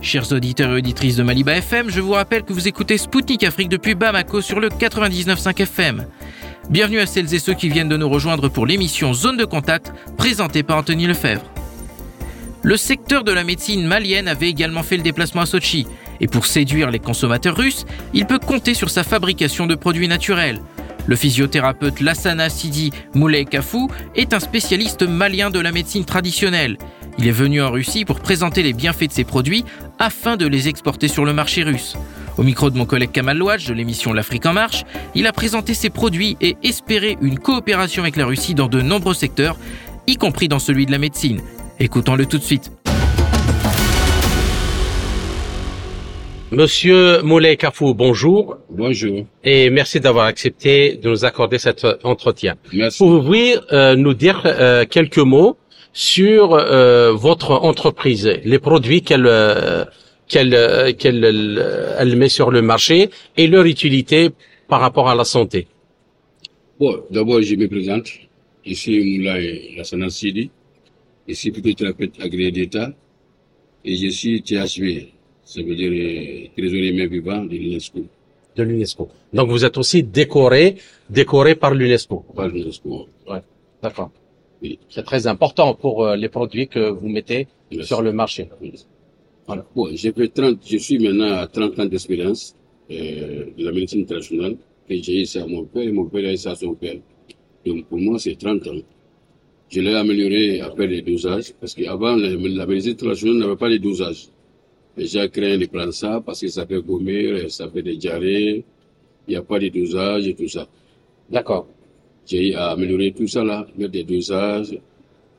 [0.00, 3.68] Chers auditeurs et auditrices de Maliba FM, je vous rappelle que vous écoutez Spoutnik Afrique
[3.68, 6.06] depuis Bamako sur le 99.5 FM.
[6.70, 9.92] Bienvenue à celles et ceux qui viennent de nous rejoindre pour l'émission Zone de contact
[10.16, 11.55] présentée par Anthony Lefebvre.
[12.66, 15.86] Le secteur de la médecine malienne avait également fait le déplacement à Sochi,
[16.20, 20.60] et pour séduire les consommateurs russes, il peut compter sur sa fabrication de produits naturels.
[21.06, 26.76] Le physiothérapeute Lassana Sidi Moulay Kafou est un spécialiste malien de la médecine traditionnelle.
[27.18, 29.64] Il est venu en Russie pour présenter les bienfaits de ses produits
[30.00, 31.94] afin de les exporter sur le marché russe.
[32.36, 34.82] Au micro de mon collègue Kamal Louadj de l'émission L'Afrique en marche,
[35.14, 39.14] il a présenté ses produits et espéré une coopération avec la Russie dans de nombreux
[39.14, 39.56] secteurs,
[40.08, 41.40] y compris dans celui de la médecine.
[41.78, 42.70] Écoutons-le tout de suite.
[46.52, 49.26] Monsieur Moulay Kafou, bonjour Bonjour.
[49.44, 52.54] et merci d'avoir accepté de nous accorder cet entretien.
[52.72, 52.98] Merci.
[52.98, 55.56] Pouvez-vous euh, nous dire euh, quelques mots
[55.92, 59.84] sur euh, votre entreprise, les produits qu'elle euh,
[60.28, 64.30] qu'elle euh, qu'elle euh, elle met sur le marché et leur utilité
[64.68, 65.66] par rapport à la santé?
[66.78, 68.08] Bon, d'abord, je me présente.
[68.64, 70.50] Ici, Moulay Lassana Sidi.
[71.28, 72.92] Ici, psychothérapeute agréé d'État.
[73.84, 75.08] Et je suis THV.
[75.44, 78.00] Ça veut dire euh, trésorier main vivant de l'UNESCO.
[78.56, 79.08] de l'UNESCO.
[79.32, 80.76] Donc vous êtes aussi décoré
[81.08, 82.24] décoré par l'UNESCO.
[82.34, 83.06] Par l'UNESCO.
[83.82, 84.10] D'accord.
[84.62, 84.78] Oui.
[84.88, 87.86] C'est très important pour euh, les produits que vous mettez Merci.
[87.86, 88.48] sur le marché.
[89.46, 89.64] Voilà.
[89.76, 92.56] Bon, j'ai fait 30, je suis maintenant à 30 ans d'expérience
[92.90, 94.56] euh, de la médecine traditionnelle.
[94.88, 96.74] Et j'ai eu ça à mon père et mon père a eu ça à son
[96.74, 96.96] père.
[97.64, 98.76] Donc pour moi, c'est 30 ans.
[99.68, 104.28] Je l'ai amélioré après les dosages, parce qu'avant, la, médecine traditionnelle n'avait pas les dosages.
[104.96, 108.64] Les gens craignent de prendre ça parce que ça fait gommer, ça fait des diarrhées,
[109.26, 110.68] il n'y a pas de dosage et tout ça.
[111.28, 111.68] D'accord.
[112.24, 114.78] J'ai amélioré tout ça là, mettre des dosages,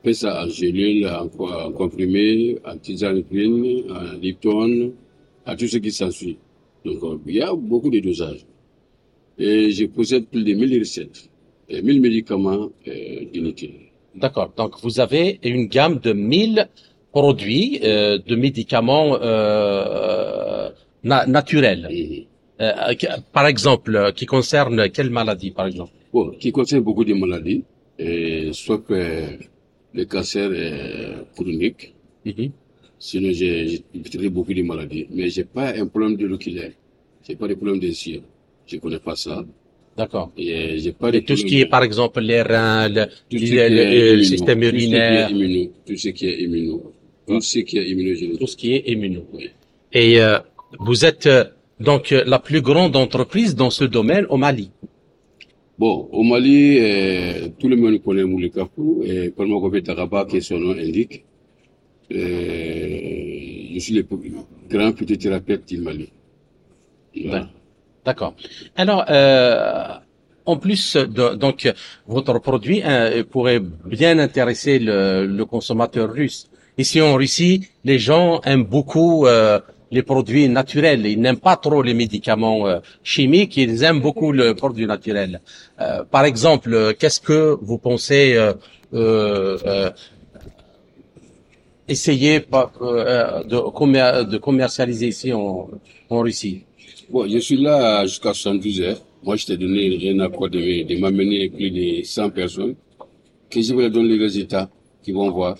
[0.04, 3.24] fait ça en gélule, en, comprimé, en tisane
[3.90, 4.92] en Lipton,
[5.44, 6.36] à tout ce qui s'ensuit.
[6.84, 8.44] Donc, euh, il y a beaucoup de dosages.
[9.38, 11.28] Et je possède plus de 1000 recettes
[11.68, 13.87] et 1000 médicaments euh, inutiles.
[14.20, 14.52] D'accord.
[14.56, 16.68] Donc, vous avez une gamme de 1000
[17.12, 20.70] produits euh, de médicaments euh,
[21.02, 21.88] naturels.
[21.90, 22.24] Mhm.
[22.60, 22.94] Euh,
[23.32, 25.92] par exemple, qui concerne quelle maladie, par exemple?
[26.12, 27.62] Bon, qui concerne beaucoup de maladies,
[27.98, 30.50] et soit le cancer
[31.34, 31.94] chronique.
[32.24, 32.48] Mm
[33.00, 36.72] Sinon, j'ai traité beaucoup de maladies, mais j'ai pas un problème de l'oculaire.
[37.24, 38.22] J'ai pas de problème de cire.
[38.66, 39.44] Je connais pas ça.
[39.98, 40.30] D'accord.
[40.38, 44.62] Et j'ai pas de tout ce qui est, par exemple, les reins, le, le, système
[44.62, 45.28] urinaire.
[45.86, 46.92] Tout ce qui est immuno.
[47.26, 48.38] Tout ce qui est immunogénique.
[48.38, 49.26] Tout ce qui est immuno.
[49.32, 49.50] Oui.
[49.92, 50.38] Et euh,
[50.78, 51.28] vous êtes
[51.80, 54.70] donc euh, la plus grande entreprise dans ce domaine au Mali.
[55.78, 60.40] Bon, au Mali, euh, tout le monde connaît Moulekafou et comme on fait Taraba, que
[60.40, 61.24] son nom indique,
[62.10, 62.16] euh,
[63.74, 64.02] je suis le
[64.68, 66.08] grand thérapeute du Mali.
[68.08, 68.32] D'accord.
[68.74, 69.84] Alors, euh,
[70.46, 71.70] en plus, de, donc,
[72.06, 76.48] votre produit euh, pourrait bien intéresser le, le, consommateur russe.
[76.78, 81.04] Ici en Russie, les gens aiment beaucoup euh, les produits naturels.
[81.04, 83.58] Ils n'aiment pas trop les médicaments euh, chimiques.
[83.58, 85.42] Ils aiment beaucoup le produit naturel.
[85.78, 88.54] Euh, par exemple, qu'est-ce que vous pensez euh,
[88.94, 89.90] euh
[91.90, 95.68] essayer de, commercialiser ici en
[96.10, 96.64] Russie?
[97.10, 99.00] Bon, je suis là jusqu'à 72 heures.
[99.22, 102.74] Moi, je t'ai donné un accord de, de m'amener plus de 100 personnes
[103.48, 104.68] que je vais donner les résultats
[105.02, 105.56] qu'ils vont voir.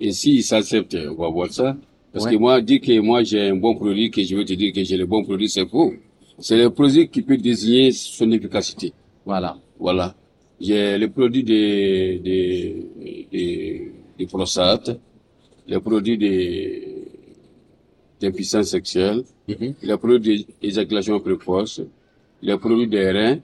[0.00, 1.76] Et s'ils s'acceptent, on va voir ça.
[2.12, 4.72] Parce que moi, dire que moi j'ai un bon produit, que je veux te dire
[4.72, 5.92] que j'ai le bon produit, c'est faux.
[6.38, 8.92] C'est le produit qui peut désigner son efficacité.
[9.26, 9.58] Voilà.
[9.80, 10.14] Voilà.
[10.60, 12.86] J'ai le produit des, des,
[13.32, 14.96] des, des prostates,
[15.66, 16.87] le produit des,
[18.20, 21.80] d'impuissance sexuelle, mm le produit d'éjaculation précoce,
[22.42, 23.38] le produit des reins,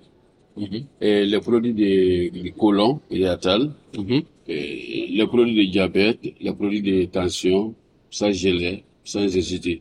[0.57, 6.53] mm et le produit des, des colons et mm et le produit de diabète, le
[6.53, 7.75] produit de tension,
[8.11, 9.81] sans geler, sans hésiter.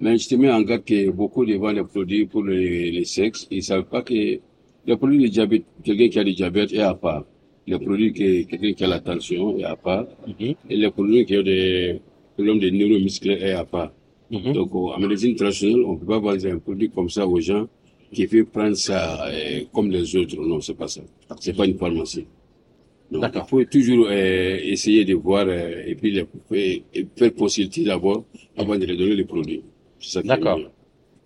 [0.00, 3.04] Mais je te mets en garde que beaucoup de gens les produits pour les, les
[3.04, 4.38] sexes, ils savent pas que
[4.86, 7.24] le produit de diabète, quelqu'un qui a du diabète est à part.
[7.66, 10.06] Le produit que quelqu'un qui a la tension est à part.
[10.26, 10.56] Mm-hmm.
[10.70, 12.00] Et le produit qui a des
[12.34, 13.92] problèmes de neuromusculaires est à part.
[14.30, 14.52] Mm-hmm.
[14.52, 17.66] Donc, en médecine traditionnelle, on ne peut pas vendre un produit comme ça aux gens
[18.12, 20.36] qui veulent prendre ça euh, comme les autres.
[20.36, 21.00] Non, c'est pas ça.
[21.40, 22.26] C'est pas une pharmacie.
[23.10, 27.84] Donc, il faut toujours euh, essayer de voir euh, et puis les, et faire consulter
[27.84, 28.24] d'abord
[28.56, 29.62] avant de les donner les produits.
[30.24, 30.60] D'accord.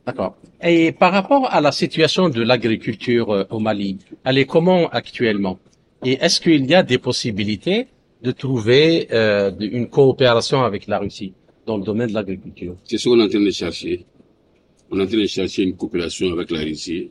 [0.07, 0.37] D'accord.
[0.63, 5.59] Et par rapport à la situation de l'agriculture euh, au Mali, elle est comment actuellement?
[6.05, 7.87] Et est-ce qu'il y a des possibilités
[8.23, 11.35] de trouver euh, une coopération avec la Russie?
[11.67, 14.05] Dans le domaine de l'agriculture C'est ce qu'on est en train de chercher.
[14.91, 17.11] On est en train de chercher une coopération avec la Russie,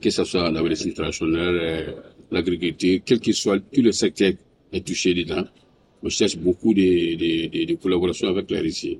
[0.00, 1.94] que ce soit la médecine traditionnelle,
[2.30, 4.32] l'agriculture, quel que soit tout le secteur
[4.72, 5.44] est touché dedans.
[6.02, 8.98] On cherche beaucoup de, de, de, collaboration avec la Russie.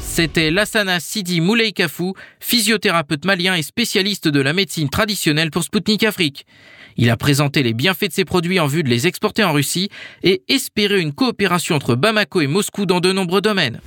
[0.00, 6.46] C'était Lassana Sidi Mouleikafou, physiothérapeute malien et spécialiste de la médecine traditionnelle pour Sputnik Afrique.
[6.96, 9.88] Il a présenté les bienfaits de ses produits en vue de les exporter en Russie
[10.22, 13.80] et espéré une coopération entre Bamako et Moscou dans de nombreux domaines.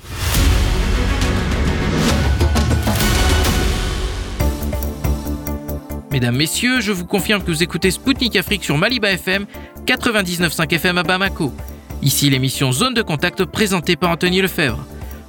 [6.12, 9.46] Mesdames, Messieurs, je vous confirme que vous écoutez Spoutnik Afrique sur Maliba FM,
[9.86, 11.54] 99.5 FM à Bamako.
[12.02, 14.86] Ici l'émission Zone de Contact présentée par Anthony Lefebvre.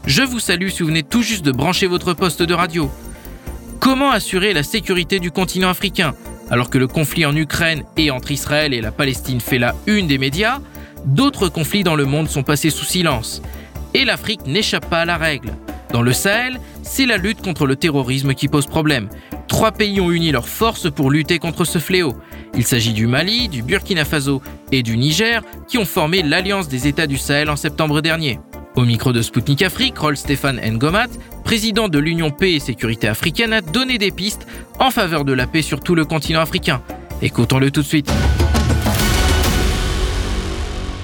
[0.07, 2.91] Je vous salue si vous tout juste de brancher votre poste de radio.
[3.81, 6.15] Comment assurer la sécurité du continent africain?
[6.51, 10.07] Alors que le conflit en Ukraine et entre Israël et la Palestine fait la une
[10.07, 10.61] des médias
[11.05, 13.43] D'autres conflits dans le monde sont passés sous silence.
[13.95, 15.53] Et l'Afrique n'échappe pas à la règle.
[15.93, 19.09] Dans le Sahel, c'est la lutte contre le terrorisme qui pose problème.
[19.47, 22.15] Trois pays ont uni leurs forces pour lutter contre ce fléau.
[22.55, 26.87] Il s'agit du Mali, du Burkina Faso et du Niger qui ont formé l'Alliance des
[26.87, 28.39] États du Sahel en septembre dernier.
[28.79, 31.09] Au micro de Spoutnik Afrique, Rolf Stéphane Ngomat,
[31.43, 34.47] président de l'Union Paix et Sécurité africaine, a donné des pistes
[34.79, 36.81] en faveur de la paix sur tout le continent africain.
[37.21, 38.09] Écoutons-le tout de suite.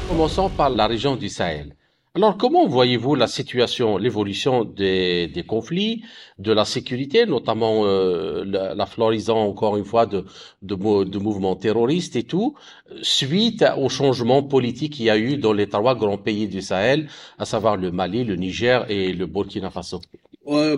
[0.08, 1.74] Commençons par la région du Sahel.
[2.16, 6.04] Alors, comment voyez-vous la situation, l'évolution des, des, conflits,
[6.38, 10.24] de la sécurité, notamment euh, la, la, floraison, encore une fois, de,
[10.62, 12.54] de, de, mouvements terroristes et tout,
[13.02, 17.08] suite au changement politique qu'il y a eu dans les trois grands pays du Sahel,
[17.36, 20.00] à savoir le Mali, le Niger et le Burkina Faso?
[20.46, 20.76] Euh,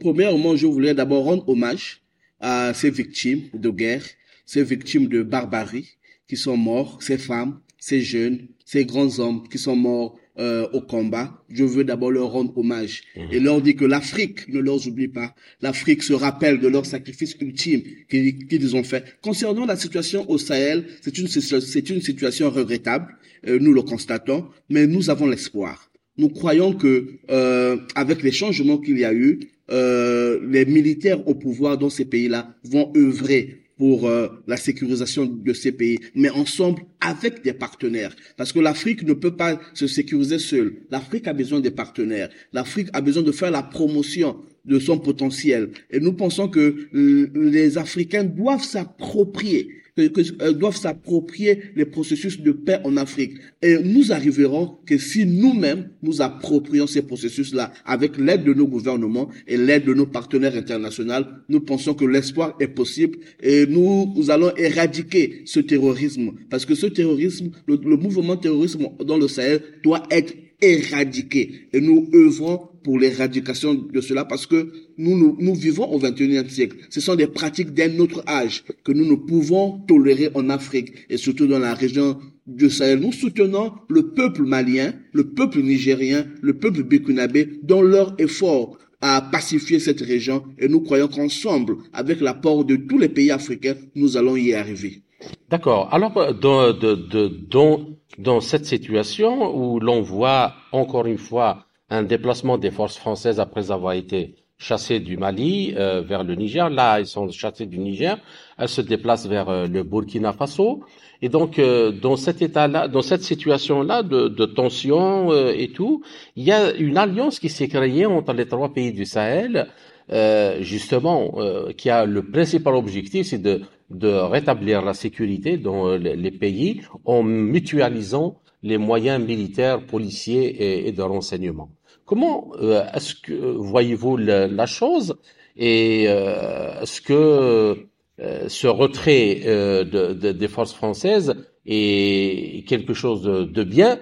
[0.00, 2.00] Premièrement, je voulais d'abord rendre hommage
[2.40, 4.04] à ces victimes de guerre,
[4.46, 9.58] ces victimes de barbarie qui sont morts, ces femmes, ces jeunes, ces grands hommes qui
[9.58, 13.84] sont morts euh, au combat, je veux d'abord leur rendre hommage et leur dire que
[13.84, 15.34] l'Afrique ne leur oublie pas.
[15.60, 19.04] L'Afrique se rappelle de leur sacrifice ultime qu'ils qu'ils ont fait.
[19.20, 23.16] Concernant la situation au Sahel, c'est une, c'est une situation regrettable,
[23.46, 25.90] euh, nous le constatons, mais nous avons l'espoir.
[26.18, 29.38] Nous croyons que euh, avec les changements qu'il y a eu,
[29.70, 35.52] euh, les militaires au pouvoir dans ces pays-là vont œuvrer pour euh, la sécurisation de
[35.52, 38.14] ces pays, mais ensemble avec des partenaires.
[38.36, 40.82] Parce que l'Afrique ne peut pas se sécuriser seule.
[40.90, 42.28] L'Afrique a besoin des partenaires.
[42.52, 45.70] L'Afrique a besoin de faire la promotion de son potentiel.
[45.90, 49.68] Et nous pensons que euh, les Africains doivent s'approprier
[50.06, 53.32] que, euh, doivent s'approprier les processus de paix en Afrique.
[53.62, 59.28] Et nous arriverons que si nous-mêmes nous approprions ces processus-là avec l'aide de nos gouvernements
[59.48, 64.30] et l'aide de nos partenaires internationaux, nous pensons que l'espoir est possible et nous, nous
[64.30, 66.32] allons éradiquer ce terrorisme.
[66.50, 71.68] Parce que ce terrorisme, le, le mouvement terrorisme dans le Sahel doit être éradiqué.
[71.72, 76.48] Et nous œuvrons pour l'éradication de cela parce que nous, nous, nous vivons au 21e
[76.48, 76.76] siècle.
[76.90, 81.16] Ce sont des pratiques d'un autre âge que nous ne pouvons tolérer en Afrique et
[81.16, 83.00] surtout dans la région du Sahel.
[83.00, 89.20] Nous soutenons le peuple malien, le peuple nigérien, le peuple burkinabé dans leur effort à
[89.20, 94.16] pacifier cette région et nous croyons qu'ensemble, avec l'apport de tous les pays africains, nous
[94.16, 95.02] allons y arriver.
[95.48, 95.88] D'accord.
[95.92, 97.80] Alors, dans, de, de, dans,
[98.18, 103.70] dans cette situation où l'on voit encore une fois un déplacement des forces françaises après
[103.70, 106.68] avoir été chassées du Mali euh, vers le Niger.
[106.68, 108.18] Là, elles sont chassées du Niger.
[108.58, 110.82] Elles se déplacent vers euh, le Burkina Faso.
[111.22, 116.02] Et donc, euh, dans cet état-là, dans cette situation-là de, de tension euh, et tout,
[116.36, 119.68] il y a une alliance qui s'est créée entre les trois pays du Sahel,
[120.10, 121.34] euh, justement,
[121.76, 127.22] qui a le principal objectif, c'est de, de rétablir la sécurité dans les pays en
[127.22, 131.70] mutualisant les moyens militaires, policiers et, de renseignement.
[132.04, 135.16] Comment euh, est-ce que voyez-vous la, la, chose
[135.56, 137.86] et euh, est-ce que
[138.20, 141.34] euh, ce retrait de, de, des forces françaises
[141.66, 143.98] est quelque chose de, de bien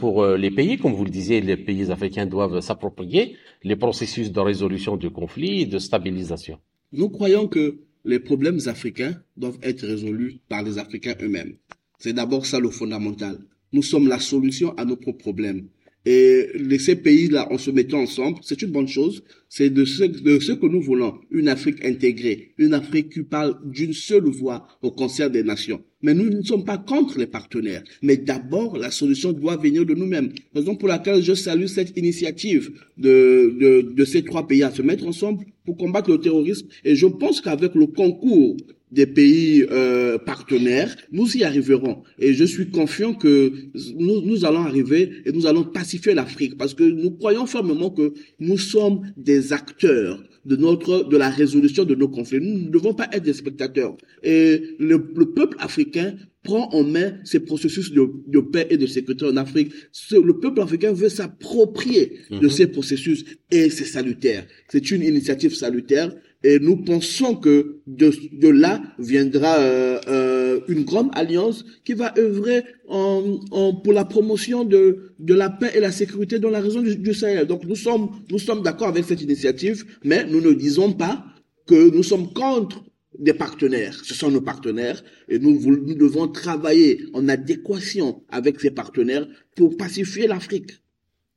[0.00, 4.40] pour les pays, comme vous le disiez, les pays africains doivent s'approprier les processus de
[4.40, 6.58] résolution du conflit et de stabilisation.
[6.92, 7.78] Nous croyons que
[8.08, 11.52] les problèmes africains doivent être résolus par les Africains eux-mêmes.
[11.98, 13.38] C'est d'abord ça le fondamental.
[13.74, 15.68] Nous sommes la solution à nos propres problèmes.
[16.06, 16.48] Et
[16.78, 19.22] ces pays-là, en se mettant ensemble, c'est une bonne chose.
[19.50, 20.04] C'est de ce,
[20.52, 21.18] que nous voulons.
[21.30, 22.54] Une Afrique intégrée.
[22.56, 25.82] Une Afrique qui parle d'une seule voix au concert des nations.
[26.00, 27.84] Mais nous ne sommes pas contre les partenaires.
[28.00, 30.32] Mais d'abord, la solution doit venir de nous-mêmes.
[30.54, 35.44] Raison pour laquelle je salue cette initiative de ces trois pays à se mettre ensemble
[35.68, 36.66] pour combattre le terrorisme.
[36.82, 38.56] Et je pense qu'avec le concours
[38.90, 42.04] des pays euh, partenaires, nous y arriverons.
[42.18, 43.52] Et je suis confiant que
[43.98, 48.56] nous, allons arriver et nous allons pacifier l'Afrique parce que nous croyons fermement que nous
[48.56, 52.40] sommes des acteurs de notre de la résolution de nos conflits.
[52.40, 53.94] Nous ne devons pas être des spectateurs.
[54.22, 54.96] Et le
[55.34, 56.14] peuple africain
[56.48, 59.70] prend en main ces processus de, de, paix et de sécurité en Afrique.
[59.92, 64.46] Ce, le peuple africain veut s'approprier de ces processus et c'est salutaire.
[64.70, 66.10] C'est une initiative salutaire
[66.42, 72.14] et nous pensons que de, de là viendra euh, euh, une grande alliance qui va
[72.16, 76.60] œuvrer en, en, pour la promotion de, de la paix et la sécurité dans la
[76.60, 77.46] région du, du Sahel.
[77.46, 81.26] Donc nous sommes, nous sommes d'accord avec cette initiative, mais nous ne disons pas
[81.66, 82.82] que nous sommes contre
[83.18, 83.94] des partenaires.
[83.94, 89.76] Ce sont nos partenaires et nous, nous devons travailler en adéquation avec ces partenaires pour
[89.76, 90.72] pacifier l'Afrique.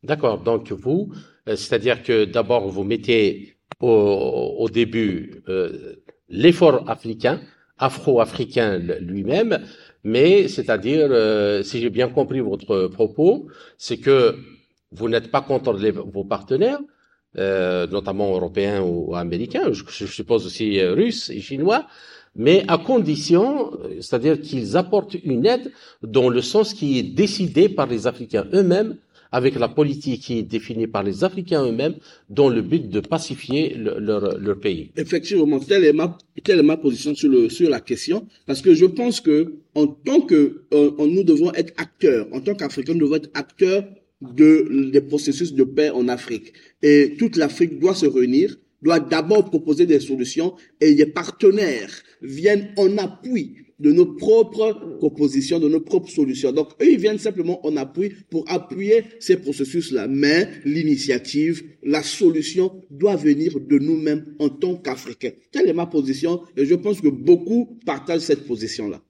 [0.04, 0.42] D'accord.
[0.42, 1.12] Donc vous,
[1.48, 5.96] euh, c'est-à-dire que d'abord vous mettez au, au début euh,
[6.30, 7.42] l'effort africain,
[7.78, 9.60] afro-africain lui-même,
[10.04, 14.36] mais c'est-à-dire, euh, si j'ai bien compris votre propos, c'est que
[14.92, 16.80] vous n'êtes pas contre les, vos partenaires,
[17.38, 21.88] euh, notamment européens ou américains, je, suppose aussi euh, russes et chinois,
[22.36, 25.72] mais à condition, c'est-à-dire qu'ils apportent une aide
[26.02, 28.98] dans le sens qui est décidé par les Africains eux-mêmes
[29.32, 31.96] avec la politique qui est définie par les Africains eux-mêmes
[32.30, 34.92] dans le but de pacifier le, leur, leur, pays.
[34.98, 38.74] Effectivement, telle est ma, telle est ma position sur, le, sur la question, parce que
[38.74, 43.06] je pense que en tant que euh, nous devons être acteurs, en tant qu'Africains, nous
[43.06, 43.84] devons être acteurs
[44.22, 46.53] de, des processus de paix en Afrique.
[46.82, 51.91] Et toute l'Afrique doit se réunir doit d'abord proposer des solutions et les partenaires
[52.22, 56.51] viennent en appui de nos propres propositions, de nos propres solutions.
[56.51, 60.07] Donc, eux, ils viennent simplement en appui pour appuyer ces processus-là.
[60.07, 65.32] Mais l'initiative, la solution doit venir de nous-mêmes en tant qu'Africains.
[65.51, 66.41] Telle est ma position?
[66.55, 69.01] Et je pense que beaucoup partagent cette position-là.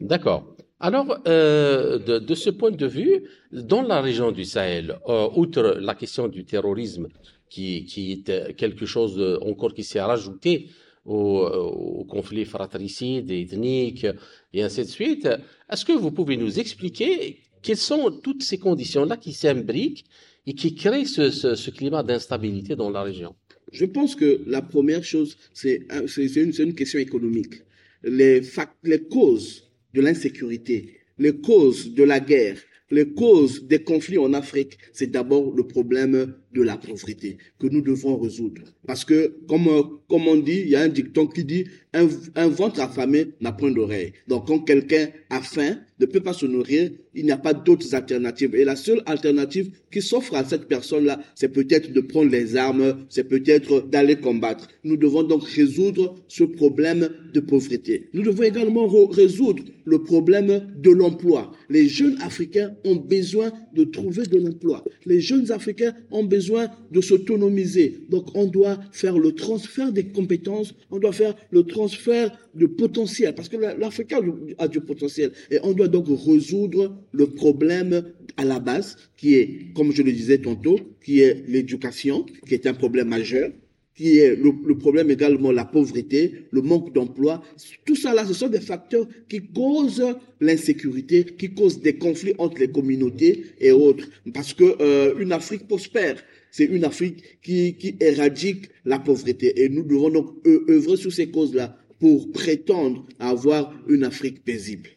[0.00, 0.55] D'accord.
[0.78, 5.78] Alors, euh, de, de, ce point de vue, dans la région du Sahel, euh, outre
[5.80, 7.08] la question du terrorisme,
[7.48, 10.68] qui, qui est quelque chose de, encore qui s'est rajouté
[11.06, 14.06] au, au, conflit fratricide, ethnique,
[14.52, 15.28] et ainsi de suite,
[15.70, 20.04] est-ce que vous pouvez nous expliquer quelles sont toutes ces conditions-là qui s'imbriquent
[20.46, 23.34] et qui créent ce, ce, ce climat d'instabilité dans la région?
[23.72, 25.86] Je pense que la première chose, c'est
[26.18, 27.62] une, une question économique.
[28.02, 28.42] Les,
[28.84, 32.58] les causes de l'insécurité, les causes de la guerre,
[32.90, 37.80] les causes des conflits en Afrique, c'est d'abord le problème de la pauvreté que nous
[37.80, 38.62] devons résoudre.
[38.86, 39.68] Parce que, comme,
[40.08, 43.52] comme on dit, il y a un dicton qui dit un, un ventre affamé n'a
[43.52, 44.12] point d'oreille.
[44.28, 47.94] Donc, quand quelqu'un a faim, ne peut pas se nourrir, il n'y a pas d'autres
[47.94, 48.54] alternatives.
[48.54, 53.06] Et la seule alternative qui s'offre à cette personne-là, c'est peut-être de prendre les armes,
[53.08, 54.68] c'est peut-être d'aller combattre.
[54.84, 58.08] Nous devons donc résoudre ce problème de pauvreté.
[58.12, 61.52] Nous devons également résoudre le problème de l'emploi.
[61.70, 64.84] Les jeunes Africains ont besoin de trouver de l'emploi.
[65.04, 68.00] Les jeunes Africains ont besoin de s'autonomiser.
[68.10, 73.34] Donc on doit faire le transfert des compétences, on doit faire le transfert de potentiel,
[73.34, 74.20] parce que l'Africain
[74.58, 75.32] a du potentiel.
[75.50, 80.12] Et on doit donc résoudre le problème à la base, qui est, comme je le
[80.12, 83.50] disais tantôt, qui est l'éducation, qui est un problème majeur
[83.96, 87.42] qui est le, problème également la pauvreté, le manque d'emploi.
[87.86, 90.04] Tout ça là, ce sont des facteurs qui causent
[90.40, 94.06] l'insécurité, qui causent des conflits entre les communautés et autres.
[94.34, 99.62] Parce que euh, une Afrique prospère, c'est une Afrique qui, qui éradique la pauvreté.
[99.62, 104.90] Et nous devons donc œuvrer sur ces causes-là pour prétendre avoir une Afrique paisible.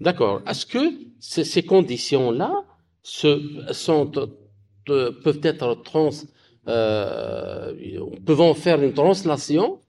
[0.00, 0.42] D'accord.
[0.46, 0.78] Est-ce que
[1.18, 2.64] ces, conditions-là
[3.02, 4.12] sont,
[4.88, 6.10] euh, peuvent être trans
[6.68, 7.72] euh,
[8.24, 9.80] pouvons faire une translation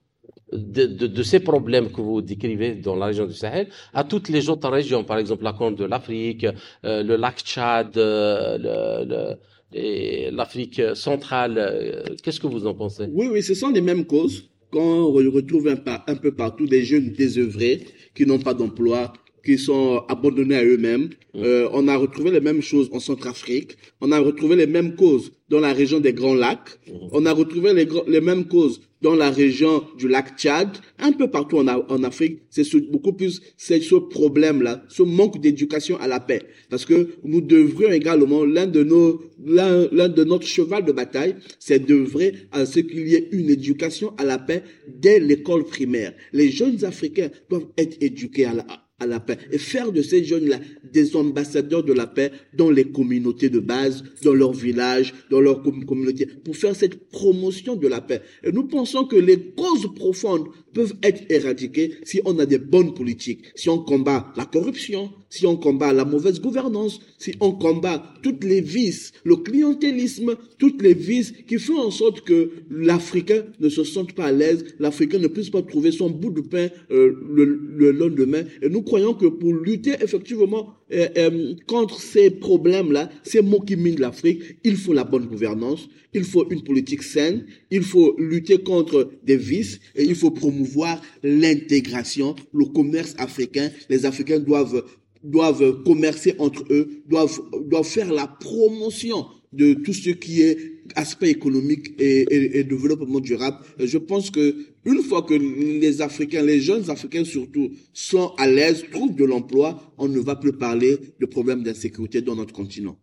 [0.52, 4.28] de, de, de, ces problèmes que vous décrivez dans la région du Sahel à toutes
[4.28, 6.46] les autres régions, par exemple la Corne de l'Afrique,
[6.84, 9.34] euh, le lac Tchad, euh,
[9.72, 12.04] l'Afrique centrale.
[12.22, 13.06] Qu'est-ce que vous en pensez?
[13.12, 14.48] Oui, oui, ce sont les mêmes causes.
[14.72, 19.12] Quand on retrouve un, peu partout des jeunes désœuvrés qui n'ont pas d'emploi,
[19.44, 21.10] qui sont abandonnés à eux-mêmes.
[21.34, 21.42] Mm.
[21.42, 23.76] Euh, on a retrouvé les mêmes choses en Centrafrique.
[24.00, 26.78] On a retrouvé les mêmes causes dans la région des Grands Lacs.
[26.86, 26.92] Mm.
[27.12, 30.68] On a retrouvé les, les, mêmes causes dans la région du lac Tchad.
[30.98, 35.98] Un peu partout en, en Afrique, c'est beaucoup plus c'est ce problème-là, ce manque d'éducation
[35.98, 36.42] à la paix.
[36.70, 41.80] Parce que nous devrions également, l'un de nos, l'un de notre cheval de bataille, c'est
[41.80, 46.12] d'œuvrer à ce qu'il y ait une éducation à la paix dès l'école primaire.
[46.32, 48.66] Les jeunes Africains doivent être éduqués à la,
[49.02, 50.58] à la paix et faire de ces jeunes-là
[50.92, 55.62] des ambassadeurs de la paix dans les communautés de base, dans leurs villages, dans leurs
[55.62, 58.22] communautés, pour faire cette promotion de la paix.
[58.42, 62.94] Et nous pensons que les causes profondes peuvent être éradiquées si on a des bonnes
[62.94, 68.02] politiques, si on combat la corruption, si on combat la mauvaise gouvernance, si on combat
[68.22, 73.68] toutes les vices, le clientélisme, toutes les vices qui font en sorte que l'Africain ne
[73.68, 77.16] se sente pas à l'aise, l'Africain ne puisse pas trouver son bout de pain euh,
[77.30, 78.42] le, le lendemain.
[78.60, 83.76] Et nous croyons que pour lutter effectivement euh, euh, contre ces problèmes-là, ces mots qui
[83.76, 88.58] minent l'Afrique, il faut la bonne gouvernance, il faut une politique saine, il faut lutter
[88.58, 93.70] contre des vices et il faut promouvoir l'intégration, le commerce africain.
[93.88, 94.84] Les Africains doivent
[95.24, 100.58] doivent commercer entre eux, doivent, doivent faire la promotion de tout ce qui est
[100.96, 103.58] aspect économique et, et, et, développement durable.
[103.78, 108.84] Je pense que une fois que les Africains, les jeunes Africains surtout, sont à l'aise,
[108.90, 112.96] trouvent de l'emploi, on ne va plus parler de problèmes d'insécurité dans notre continent.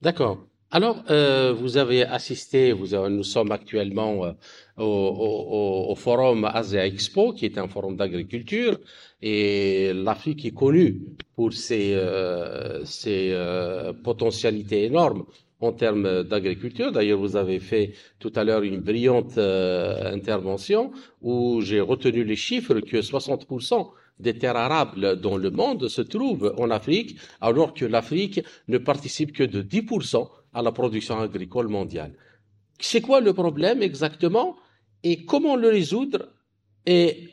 [0.00, 0.46] D'accord.
[0.74, 4.32] Alors, euh, vous avez assisté, avez, nous sommes actuellement euh,
[4.78, 8.80] au, forum Asia Expo, qui est un forum d'agriculture,
[9.20, 11.02] et l'Afrique est connue
[11.36, 15.24] pour ses, euh, euh, potentialités énormes
[15.62, 16.92] en termes d'agriculture.
[16.92, 20.90] D'ailleurs, vous avez fait tout à l'heure une brillante euh, intervention
[21.22, 26.54] où j'ai retenu les chiffres que 60% des terres arables dans le monde se trouvent
[26.58, 32.12] en Afrique, alors que l'Afrique ne participe que de 10% à la production agricole mondiale.
[32.78, 34.56] C'est quoi le problème exactement
[35.04, 36.28] et comment le résoudre
[36.86, 37.28] et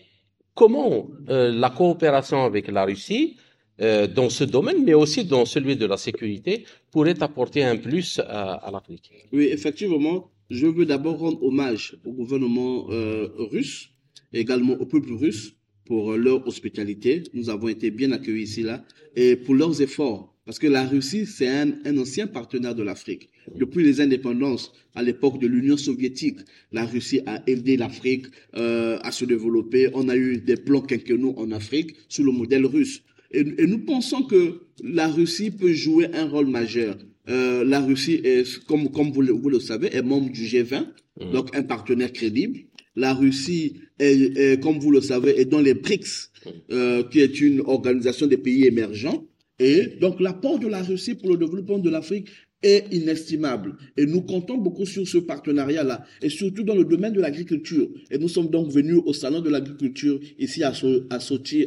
[0.54, 3.38] comment euh, la coopération avec la Russie
[3.82, 8.20] euh, dans ce domaine, mais aussi dans celui de la sécurité, pourrait apporter un plus
[8.20, 9.12] à, l'Afrique.
[9.32, 13.90] Oui, effectivement, je veux d'abord rendre hommage au gouvernement euh, russe,
[14.34, 17.24] également au peuple russe, pour leur hospitalité.
[17.34, 18.86] Nous avons été bien accueillis ici, là,
[19.16, 20.36] et pour leurs efforts.
[20.46, 23.30] Parce que la Russie, c'est un, un ancien partenaire de l'Afrique.
[23.56, 26.40] Depuis les indépendances, à l'époque de l'Union soviétique,
[26.72, 28.26] la Russie a aidé l'Afrique
[28.56, 29.90] euh, à se développer.
[29.94, 33.04] On a eu des plans quinquennaux en Afrique sous le modèle russe.
[33.32, 36.98] Et, et nous pensons que la Russie peut jouer un rôle majeur.
[37.30, 40.86] Euh, la Russie, est, comme, comme vous, le, vous le savez, est membre du G20,
[41.20, 41.32] Mm.
[41.32, 42.60] donc un partenaire crédible.
[42.96, 46.32] La Russie, est, est, comme vous le savez, est dans les BRICS,
[46.72, 49.26] euh, qui est une organisation des pays émergents.
[49.60, 52.30] Et donc l'apport de la Russie pour le développement de l'Afrique
[52.62, 53.76] est inestimable.
[53.98, 57.90] Et nous comptons beaucoup sur ce partenariat-là, et surtout dans le domaine de l'agriculture.
[58.12, 61.06] Et nous sommes donc venus au Salon de l'agriculture ici à, So-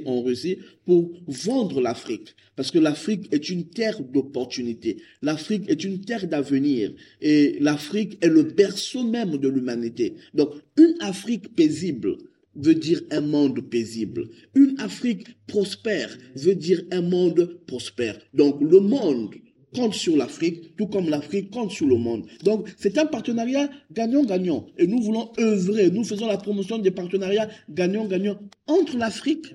[0.05, 2.35] en Russie, pour vendre l'Afrique.
[2.57, 4.99] Parce que l'Afrique est une terre d'opportunité.
[5.23, 6.93] L'Afrique est une terre d'avenir.
[7.21, 10.15] Et l'Afrique est le berceau même de l'humanité.
[10.35, 12.19] Donc, une Afrique paisible
[12.55, 14.29] veut dire un monde paisible.
[14.55, 18.19] Une Afrique prospère veut dire un monde prospère.
[18.35, 19.35] Donc, le monde
[19.75, 22.25] compte sur l'Afrique, tout comme l'Afrique compte sur le monde.
[22.45, 24.67] Donc, c'est un partenariat gagnant-gagnant.
[24.79, 29.55] Et nous voulons œuvrer, nous faisons la promotion des partenariats gagnant-gagnant entre l'Afrique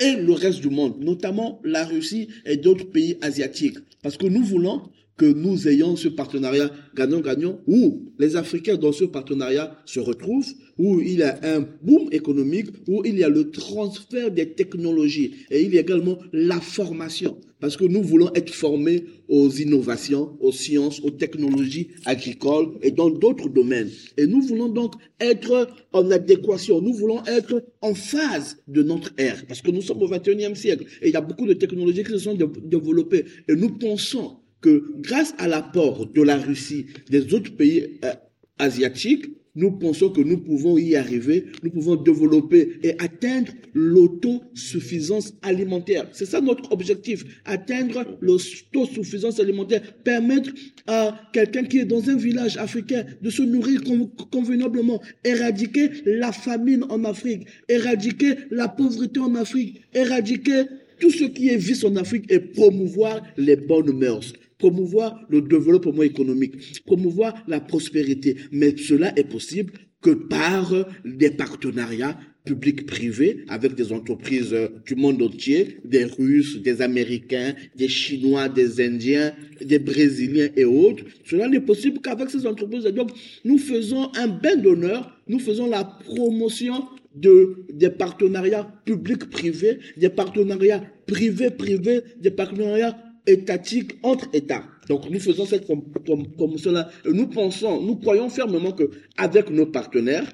[0.00, 3.78] et le reste du monde, notamment la Russie et d'autres pays asiatiques.
[4.02, 4.82] Parce que nous voulons
[5.16, 11.00] que nous ayons ce partenariat gagnant-gagnant où les Africains dans ce partenariat se retrouvent, où
[11.00, 15.62] il y a un boom économique, où il y a le transfert des technologies et
[15.62, 17.38] il y a également la formation.
[17.60, 23.10] Parce que nous voulons être formés aux innovations, aux sciences, aux technologies agricoles et dans
[23.10, 23.90] d'autres domaines.
[24.16, 29.46] Et nous voulons donc être en adéquation, nous voulons être en phase de notre ère.
[29.46, 32.10] Parce que nous sommes au 21e siècle et il y a beaucoup de technologies qui
[32.10, 33.24] se sont dé- développées.
[33.48, 38.12] Et nous pensons que grâce à l'apport de la Russie, des autres pays euh,
[38.58, 46.08] asiatiques, nous pensons que nous pouvons y arriver, nous pouvons développer et atteindre l'autosuffisance alimentaire.
[46.12, 50.50] C'est ça notre objectif, atteindre l'autosuffisance alimentaire, permettre
[50.86, 56.32] à quelqu'un qui est dans un village africain de se nourrir con- convenablement, éradiquer la
[56.32, 60.62] famine en Afrique, éradiquer la pauvreté en Afrique, éradiquer
[61.00, 64.32] tout ce qui est vice en Afrique et promouvoir les bonnes mœurs
[64.62, 68.36] promouvoir le développement économique, promouvoir la prospérité.
[68.52, 70.72] Mais cela est possible que par
[71.04, 77.88] des partenariats publics-privés avec des entreprises euh, du monde entier, des Russes, des Américains, des
[77.88, 81.04] Chinois, des Indiens, des Brésiliens et autres.
[81.24, 82.84] Cela n'est possible qu'avec ces entreprises.
[82.84, 83.10] Donc,
[83.44, 90.82] nous faisons un bain d'honneur, nous faisons la promotion de, des partenariats publics-privés, des partenariats
[91.06, 92.96] privés-privés, des partenariats
[93.26, 94.64] étatiques entre États.
[94.88, 96.90] Donc nous faisons cette prom- prom- promotion-là.
[97.06, 100.30] Nous pensons, nous croyons fermement que avec nos partenaires,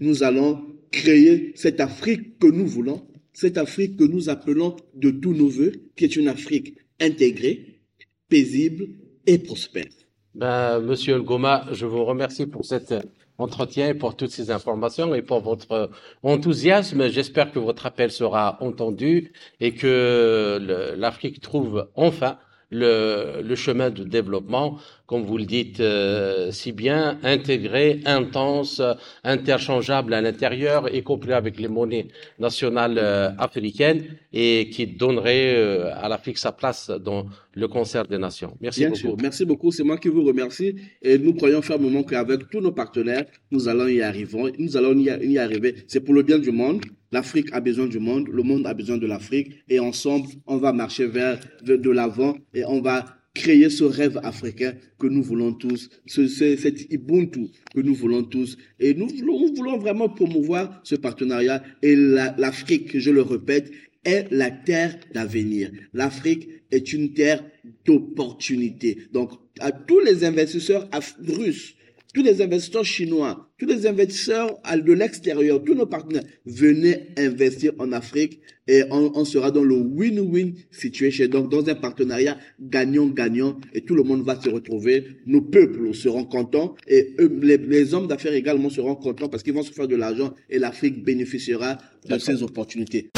[0.00, 0.60] nous allons
[0.90, 3.02] créer cette Afrique que nous voulons,
[3.32, 7.80] cette Afrique que nous appelons de tous nos voeux, qui est une Afrique intégrée,
[8.28, 8.88] paisible
[9.26, 9.86] et prospère.
[10.34, 12.92] Ben, Monsieur Ngoma, je vous remercie pour cet
[13.40, 15.90] entretien et pour toutes ces informations et pour votre
[16.22, 17.08] enthousiasme.
[17.08, 22.38] J'espère que votre appel sera entendu et que l'Afrique trouve enfin
[22.70, 28.80] le, le chemin de développement, comme vous le dites euh, si bien, intégré, intense,
[29.24, 32.06] interchangeable à l'intérieur, y compris avec les monnaies
[32.38, 38.18] nationales euh, africaines et qui donnerait euh, à l'Afrique sa place dans le concert des
[38.18, 38.56] nations.
[38.60, 39.00] Merci Bien beaucoup.
[39.00, 39.72] sûr, merci beaucoup.
[39.72, 43.88] C'est moi qui vous remercie et nous croyons fermement qu'avec tous nos partenaires, nous allons
[43.88, 44.52] y arriver.
[44.58, 45.04] Nous allons y,
[45.34, 45.74] y arriver.
[45.88, 46.82] C'est pour le bien du monde.
[47.12, 50.72] L'Afrique a besoin du monde, le monde a besoin de l'Afrique et ensemble, on va
[50.72, 53.04] marcher vers de, l'avant et on va
[53.34, 58.24] créer ce rêve africain que nous voulons tous, ce, ce- cet Ubuntu que nous voulons
[58.24, 58.56] tous.
[58.78, 61.62] Et nous voulons, nous voulons vraiment promouvoir ce partenariat.
[61.82, 63.70] Et la- l'Afrique, je le répète,
[64.04, 65.70] est la terre d'avenir.
[65.92, 67.44] L'Afrique est une terre
[67.84, 68.98] d'opportunité.
[69.12, 70.88] Donc, à tous les investisseurs
[71.26, 71.74] russes,
[72.12, 77.92] tous les investisseurs chinois, tous les investisseurs de l'extérieur, tous nos partenaires, venez investir en
[77.92, 83.82] Afrique et on, on sera dans le win-win situation, donc dans un partenariat gagnant-gagnant et
[83.82, 85.04] tout le monde va se retrouver.
[85.26, 89.54] Nos peuples seront contents et eux, les, les hommes d'affaires également seront contents parce qu'ils
[89.54, 93.10] vont se faire de l'argent et l'Afrique bénéficiera de ces opportunités.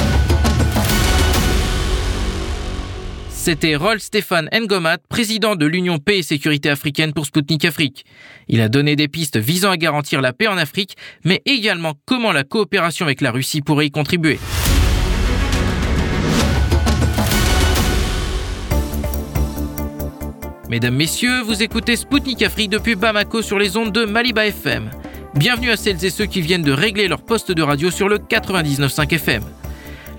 [3.45, 8.05] C'était Rolf Stéphane Ngomat, président de l'Union Paix et Sécurité africaine pour Sputnik Afrique.
[8.47, 12.31] Il a donné des pistes visant à garantir la paix en Afrique, mais également comment
[12.31, 14.39] la coopération avec la Russie pourrait y contribuer.
[20.71, 24.89] Mesdames, Messieurs, vous écoutez Spoutnik Afrique depuis Bamako sur les ondes de Maliba FM.
[25.35, 28.19] Bienvenue à celles et ceux qui viennent de régler leur poste de radio sur le
[28.19, 29.43] 99.5 FM.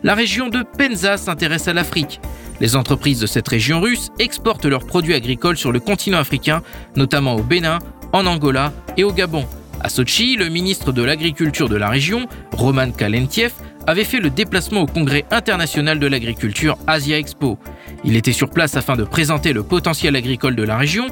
[0.03, 2.19] La région de Penza s'intéresse à l'Afrique.
[2.60, 6.62] Les entreprises de cette région russe exportent leurs produits agricoles sur le continent africain,
[6.95, 7.80] notamment au Bénin,
[8.14, 9.45] en Angola et au Gabon.
[9.82, 13.51] À Sochi, le ministre de l'Agriculture de la région, Roman Kalentiev,
[13.86, 17.58] avait fait le déplacement au Congrès international de l'agriculture Asia Expo.
[18.06, 21.08] Il était sur place afin de présenter le potentiel agricole de la région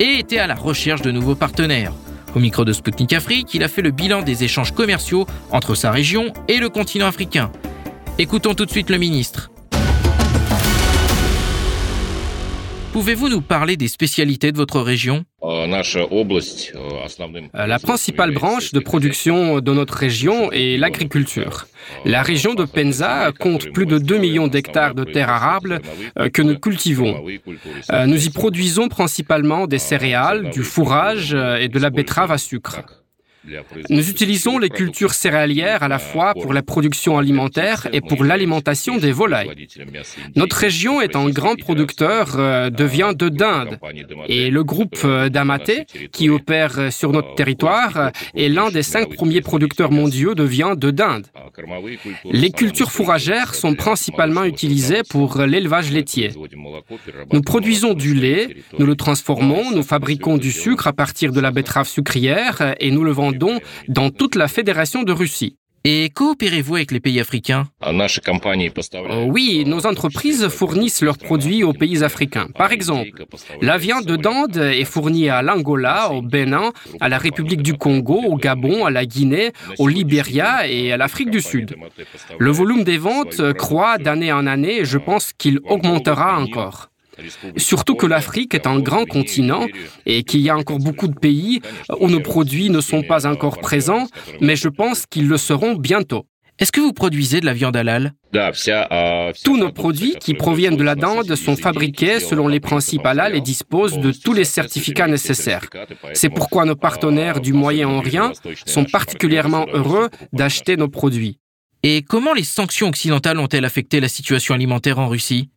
[0.00, 1.92] et était à la recherche de nouveaux partenaires.
[2.34, 5.90] Au micro de Sputnik Afrique, il a fait le bilan des échanges commerciaux entre sa
[5.90, 7.52] région et le continent africain.
[8.18, 9.50] Écoutons tout de suite le ministre.
[12.94, 15.24] Pouvez-vous nous parler des spécialités de votre région?
[15.42, 15.66] Euh,
[17.66, 21.66] La principale branche de production de notre région est l'agriculture.
[22.04, 25.80] La région de Penza compte plus de 2 millions d'hectares de terres arables
[26.20, 27.20] euh, que nous cultivons.
[27.90, 32.38] Euh, Nous y produisons principalement des céréales, du fourrage euh, et de la betterave à
[32.38, 32.80] sucre.
[33.90, 38.96] Nous utilisons les cultures céréalières à la fois pour la production alimentaire et pour l'alimentation
[38.96, 39.50] des volailles.
[40.34, 43.78] Notre région est un grand producteur euh, de viande de dinde
[44.28, 49.14] et le groupe euh, d'Amaté, qui opère euh, sur notre territoire, est l'un des cinq
[49.14, 51.26] premiers producteurs mondiaux de viande de dinde.
[52.30, 56.30] Les cultures fourragères sont principalement utilisées pour l'élevage laitier.
[57.32, 61.50] Nous produisons du lait, nous le transformons, nous fabriquons du sucre à partir de la
[61.50, 65.56] betterave sucrière et nous le vendons dans toute la Fédération de Russie.
[65.86, 67.64] Et coopérez-vous avec les pays africains?
[67.82, 67.90] Oh
[69.28, 72.48] oui, nos entreprises fournissent leurs produits aux pays africains.
[72.56, 73.26] Par exemple,
[73.60, 76.72] la viande de dinde est fournie à l'Angola, au Bénin,
[77.02, 81.28] à la République du Congo, au Gabon, à la Guinée, au Libéria et à l'Afrique
[81.28, 81.76] du Sud.
[82.38, 86.88] Le volume des ventes croît d'année en année et je pense qu'il augmentera encore.
[87.56, 89.66] Surtout que l'Afrique est un grand continent
[90.06, 91.60] et qu'il y a encore beaucoup de pays
[92.00, 94.06] où nos produits ne sont pas encore présents,
[94.40, 96.26] mais je pense qu'ils le seront bientôt.
[96.60, 98.12] Est-ce que vous produisez de la viande halal?
[99.42, 103.40] Tous nos produits qui proviennent de la dinde sont fabriqués selon les principes halal et
[103.40, 105.68] disposent de tous les certificats nécessaires.
[106.12, 108.32] C'est pourquoi nos partenaires du Moyen-Orient
[108.66, 111.38] sont particulièrement heureux d'acheter nos produits.
[111.82, 115.50] Et comment les sanctions occidentales ont-elles affecté la situation alimentaire en Russie?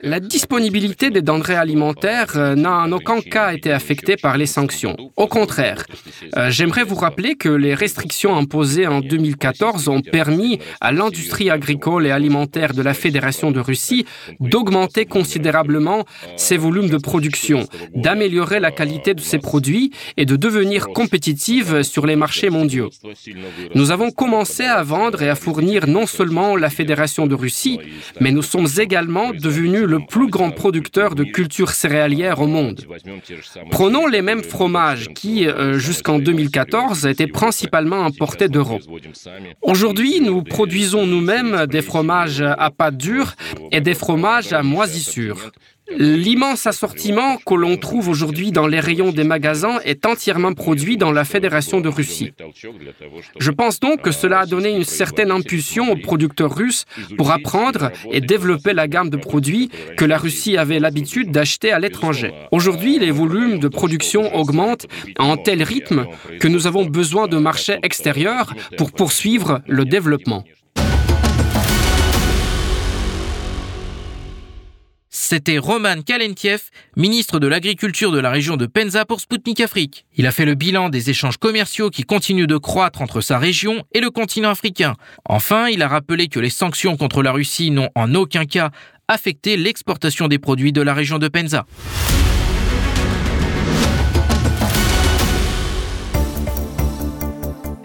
[0.00, 4.96] La disponibilité des denrées alimentaires euh, n'a en aucun cas été affectée par les sanctions.
[5.16, 5.84] Au contraire,
[6.38, 12.06] euh, j'aimerais vous rappeler que les restrictions imposées en 2014 ont permis à l'industrie agricole
[12.06, 14.06] et alimentaire de la Fédération de Russie
[14.40, 16.06] d'augmenter considérablement
[16.36, 22.06] ses volumes de production, d'améliorer la qualité de ses produits et de devenir compétitive sur
[22.06, 22.88] les marchés mondiaux.
[23.74, 27.78] Nous avons commencé à vendre et à fournir non seulement la Fédération de Russie,
[28.20, 32.86] mais nous sommes également devenus le plus grand producteur de cultures céréalières au monde.
[33.70, 38.82] Prenons les mêmes fromages qui, euh, jusqu'en 2014, étaient principalement importés d'Europe.
[39.62, 43.34] Aujourd'hui, nous produisons nous-mêmes des fromages à pâte dure
[43.72, 45.50] et des fromages à moisissure.
[45.98, 51.12] L'immense assortiment que l'on trouve aujourd'hui dans les rayons des magasins est entièrement produit dans
[51.12, 52.32] la Fédération de Russie.
[53.38, 56.84] Je pense donc que cela a donné une certaine impulsion aux producteurs russes
[57.16, 61.78] pour apprendre et développer la gamme de produits que la Russie avait l'habitude d'acheter à
[61.78, 62.32] l'étranger.
[62.50, 64.86] Aujourd'hui, les volumes de production augmentent
[65.18, 66.06] à un tel rythme
[66.40, 70.44] que nous avons besoin de marchés extérieurs pour poursuivre le développement.
[75.14, 80.06] C'était Roman Kalentiev, ministre de l'Agriculture de la région de Penza pour Sputnik Afrique.
[80.16, 83.84] Il a fait le bilan des échanges commerciaux qui continuent de croître entre sa région
[83.92, 84.94] et le continent africain.
[85.26, 88.70] Enfin, il a rappelé que les sanctions contre la Russie n'ont en aucun cas
[89.06, 91.66] affecté l'exportation des produits de la région de Penza.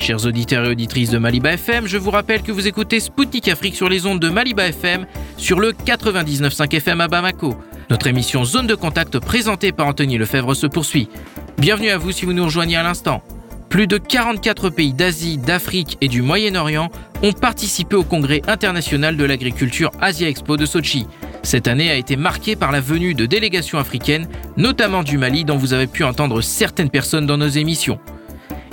[0.08, 3.76] Chers auditeurs et auditrices de Maliba FM, je vous rappelle que vous écoutez Spoutnik Afrique
[3.76, 5.05] sur les ondes de Maliba FM
[5.36, 7.58] sur le 99.5 FM à Bamako.
[7.89, 11.10] Notre émission Zone de contact présentée par Anthony Lefebvre se poursuit.
[11.58, 13.22] Bienvenue à vous si vous nous rejoignez à l'instant.
[13.68, 16.89] Plus de 44 pays d'Asie, d'Afrique et du Moyen-Orient
[17.22, 21.05] ont participé au congrès international de l'agriculture Asia Expo de Sochi.
[21.43, 25.58] Cette année a été marquée par la venue de délégations africaines, notamment du Mali dont
[25.58, 27.99] vous avez pu entendre certaines personnes dans nos émissions.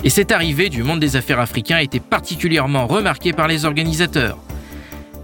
[0.05, 4.37] Et cette arrivée du monde des affaires africain été particulièrement remarquée par les organisateurs.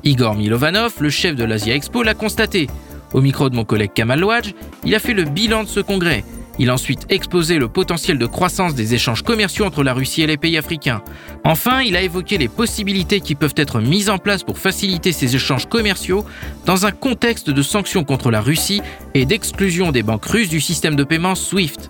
[0.03, 2.65] Igor Milovanov, le chef de l'Asia Expo, l'a constaté.
[3.13, 6.25] Au micro de mon collègue Kamal Louadj, il a fait le bilan de ce congrès.
[6.57, 10.27] Il a ensuite exposé le potentiel de croissance des échanges commerciaux entre la Russie et
[10.27, 11.03] les pays africains.
[11.43, 15.36] Enfin, il a évoqué les possibilités qui peuvent être mises en place pour faciliter ces
[15.36, 16.25] échanges commerciaux
[16.65, 18.82] dans un contexte de sanctions contre la Russie
[19.13, 21.88] et d'exclusion des banques russes du système de paiement SWIFT.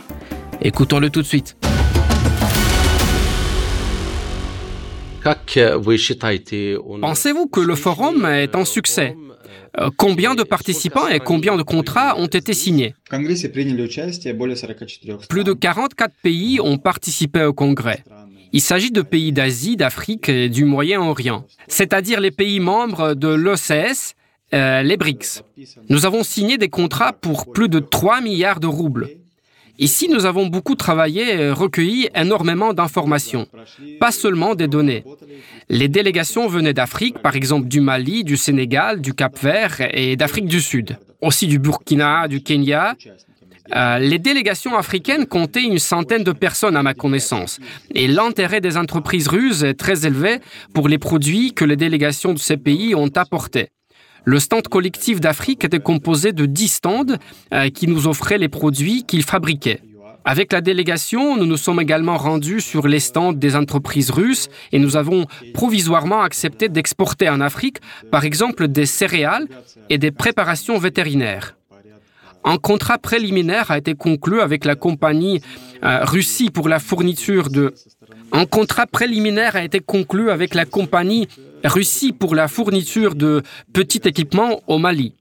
[0.62, 1.56] Écoutons-le tout de suite.
[7.02, 9.16] Pensez-vous que le forum est un succès?
[9.80, 12.96] euh, Combien de participants et combien de contrats ont été signés?
[15.30, 18.04] Plus de 44 pays ont participé au congrès.
[18.54, 24.16] Il s'agit de pays d'Asie, d'Afrique et du Moyen-Orient, c'est-à-dire les pays membres de l'OCS,
[24.54, 25.44] euh, les BRICS.
[25.90, 29.08] Nous avons signé des contrats pour plus de 3 milliards de roubles.
[29.82, 33.48] Ici, nous avons beaucoup travaillé et recueilli énormément d'informations,
[34.00, 35.04] pas seulement des données.
[35.70, 40.62] Les délégations venaient d'Afrique, par exemple du Mali, du Sénégal, du Cap-Vert et d'Afrique du
[40.62, 42.94] Sud, aussi du Burkina, du Kenya.
[43.76, 47.60] Euh, les délégations africaines comptaient une centaine de personnes à ma connaissance,
[47.96, 50.42] et l'intérêt des entreprises russes est très élevé
[50.76, 53.70] pour les produits que les délégations de ces pays ont apportés.
[54.24, 57.06] Le stand collectif d'Afrique était composé de 10 stands
[57.54, 59.82] euh, qui nous offraient les produits qu'ils fabriquaient.
[60.24, 64.78] Avec la délégation, nous nous sommes également rendus sur les stands des entreprises russes et
[64.78, 67.78] nous avons provisoirement accepté d'exporter en Afrique,
[68.12, 69.48] par exemple, des céréales
[69.90, 71.56] et des préparations vétérinaires.
[72.44, 75.42] Un contrat préliminaire a été conclu avec la compagnie
[75.84, 77.74] euh, Russie pour la fourniture de
[78.32, 81.28] un contrat préliminaire a été conclu avec la compagnie
[81.64, 83.42] Russie pour la fourniture de
[83.74, 85.14] petits équipements au Mali.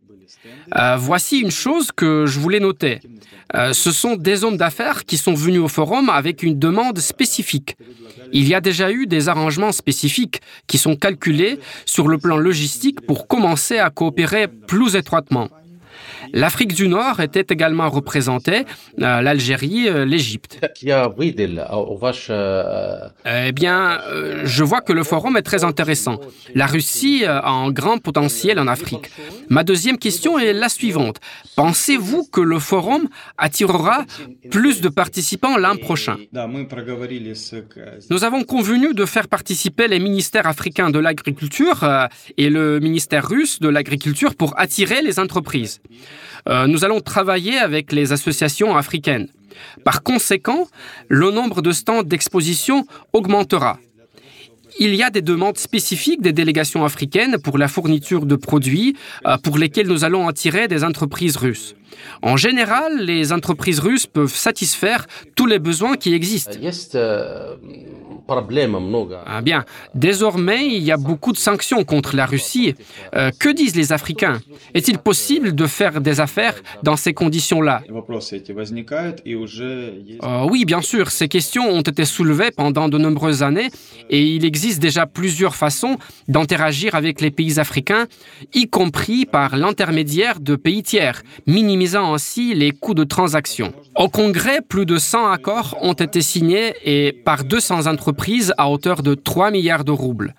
[0.77, 3.01] Euh, voici une chose que je voulais noter.
[3.57, 7.77] Euh, ce sont des hommes d'affaires qui sont venus au forum avec une demande spécifique.
[8.33, 13.01] Il y a déjà eu des arrangements spécifiques qui sont calculés sur le plan logistique
[13.01, 15.49] pour commencer à coopérer plus étroitement.
[16.33, 18.65] L'Afrique du Nord était également représentée,
[19.01, 20.61] euh, l'Algérie, euh, l'Égypte.
[23.27, 26.21] Eh bien, euh, je vois que le forum est très intéressant.
[26.55, 29.11] La Russie a un grand potentiel en Afrique.
[29.49, 31.21] Ma deuxième question est la suivante.
[31.57, 33.09] Pensez-vous que le forum
[33.39, 34.05] attirera
[34.51, 36.17] plus de participants l'an prochain?
[38.11, 43.61] Nous avons convenu de faire participer les ministères africains de l'agriculture et le ministère russe
[43.61, 45.81] de l'agriculture pour attirer les entreprises.
[46.49, 49.29] Euh, nous allons travailler avec les associations africaines.
[49.85, 50.69] Par conséquent,
[51.09, 53.79] le nombre de stands d'exposition augmentera.
[54.79, 58.97] Il y a des demandes spécifiques des délégations africaines pour la fourniture de produits
[59.27, 61.75] euh, pour lesquels nous allons attirer des entreprises russes.
[62.23, 66.53] En général, les entreprises russes peuvent satisfaire tous les besoins qui existent.
[66.95, 67.57] Euh,
[69.27, 69.65] ah bien,
[69.95, 72.75] désormais, il y a beaucoup de sanctions contre la Russie.
[73.17, 74.41] Euh, que disent les Africains?
[74.75, 77.83] Est-il possible de faire des affaires dans ces conditions-là?
[80.23, 83.71] Euh, Oui, bien sûr, ces questions ont été soulevées pendant de nombreuses années
[84.11, 88.07] et il existe déjà plusieurs façons d'interagir avec les pays africains,
[88.55, 91.23] y compris par l'intermédiaire de pays tiers,
[91.95, 93.73] ainsi les coûts de transaction.
[93.97, 99.03] Au Congrès, plus de 100 accords ont été signés et par 200 entreprises à hauteur
[99.03, 100.35] de 3 milliards de roubles.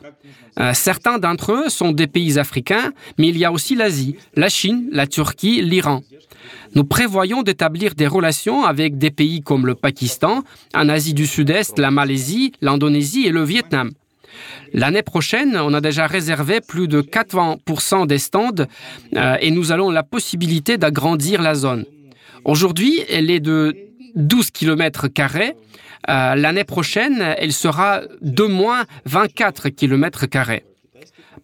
[0.60, 4.50] Euh, certains d'entre eux sont des pays africains, mais il y a aussi l'Asie, la
[4.50, 6.02] Chine, la Turquie, l'Iran.
[6.76, 11.78] Nous prévoyons d'établir des relations avec des pays comme le Pakistan, en Asie du Sud-Est,
[11.80, 13.92] la Malaisie, l'Indonésie et le Vietnam.
[14.74, 18.66] L'année prochaine, on a déjà réservé plus de 80% des stands
[19.16, 21.86] euh, et nous allons la possibilité d'agrandir la zone.
[22.46, 23.76] Aujourd'hui, elle est de
[24.16, 25.56] 12 km carrés
[26.10, 30.26] euh, l'année prochaine, elle sera de moins 24 km.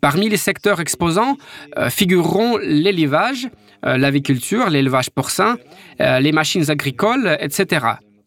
[0.01, 1.38] Parmi les secteurs exposants
[1.77, 3.49] euh, figureront l'élevage,
[3.83, 5.57] l'aviculture, l'élevage porcin,
[5.99, 7.85] les machines agricoles, etc.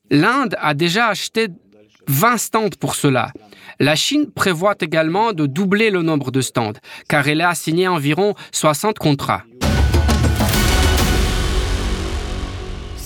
[0.08, 1.48] L'Inde a déjà acheté
[2.10, 3.32] 20 stands pour cela.
[3.78, 6.72] La Chine prévoit également de doubler le nombre de stands,
[7.08, 9.44] car elle a signé environ 60 contrats.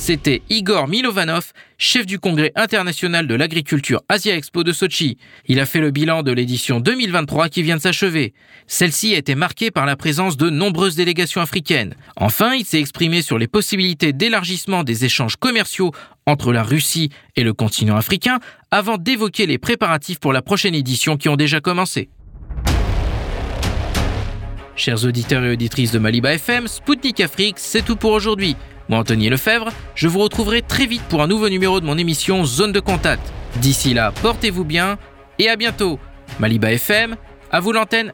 [0.07, 5.16] C'était Igor Milovanov, chef du Congrès international de l'agriculture Asia Expo de Sochi.
[5.46, 8.34] Il a fait le bilan de l'édition 2023 qui vient de s'achever.
[8.66, 11.94] Celle-ci a été marquée par la présence de nombreuses délégations africaines.
[12.16, 15.92] Enfin, il s'est exprimé sur les possibilités d'élargissement des échanges commerciaux
[16.26, 18.40] entre la Russie et le continent africain
[18.70, 22.11] avant d'évoquer les préparatifs pour la prochaine édition qui ont déjà commencé.
[24.76, 28.55] Chers auditeurs et auditrices de Maliba FM, Spoutnik Afrique, c'est tout pour aujourd'hui.
[28.89, 32.45] Moi, Anthony Lefebvre, je vous retrouverai très vite pour un nouveau numéro de mon émission
[32.45, 33.22] Zone de Contact.
[33.57, 34.99] D'ici là, portez-vous bien
[35.39, 35.99] et à bientôt.
[36.39, 37.16] Maliba FM,
[37.51, 38.11] à vous l'antenne.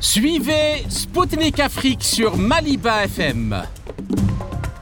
[0.00, 3.62] Suivez Spoutnik Afrique sur Maliba FM.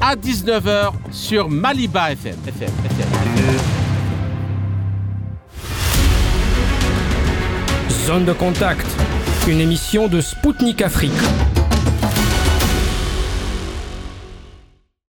[0.00, 2.36] à 19h sur Maliba FM.
[8.06, 8.86] Zone de contact,
[9.46, 11.12] une émission de Spoutnik Afrique.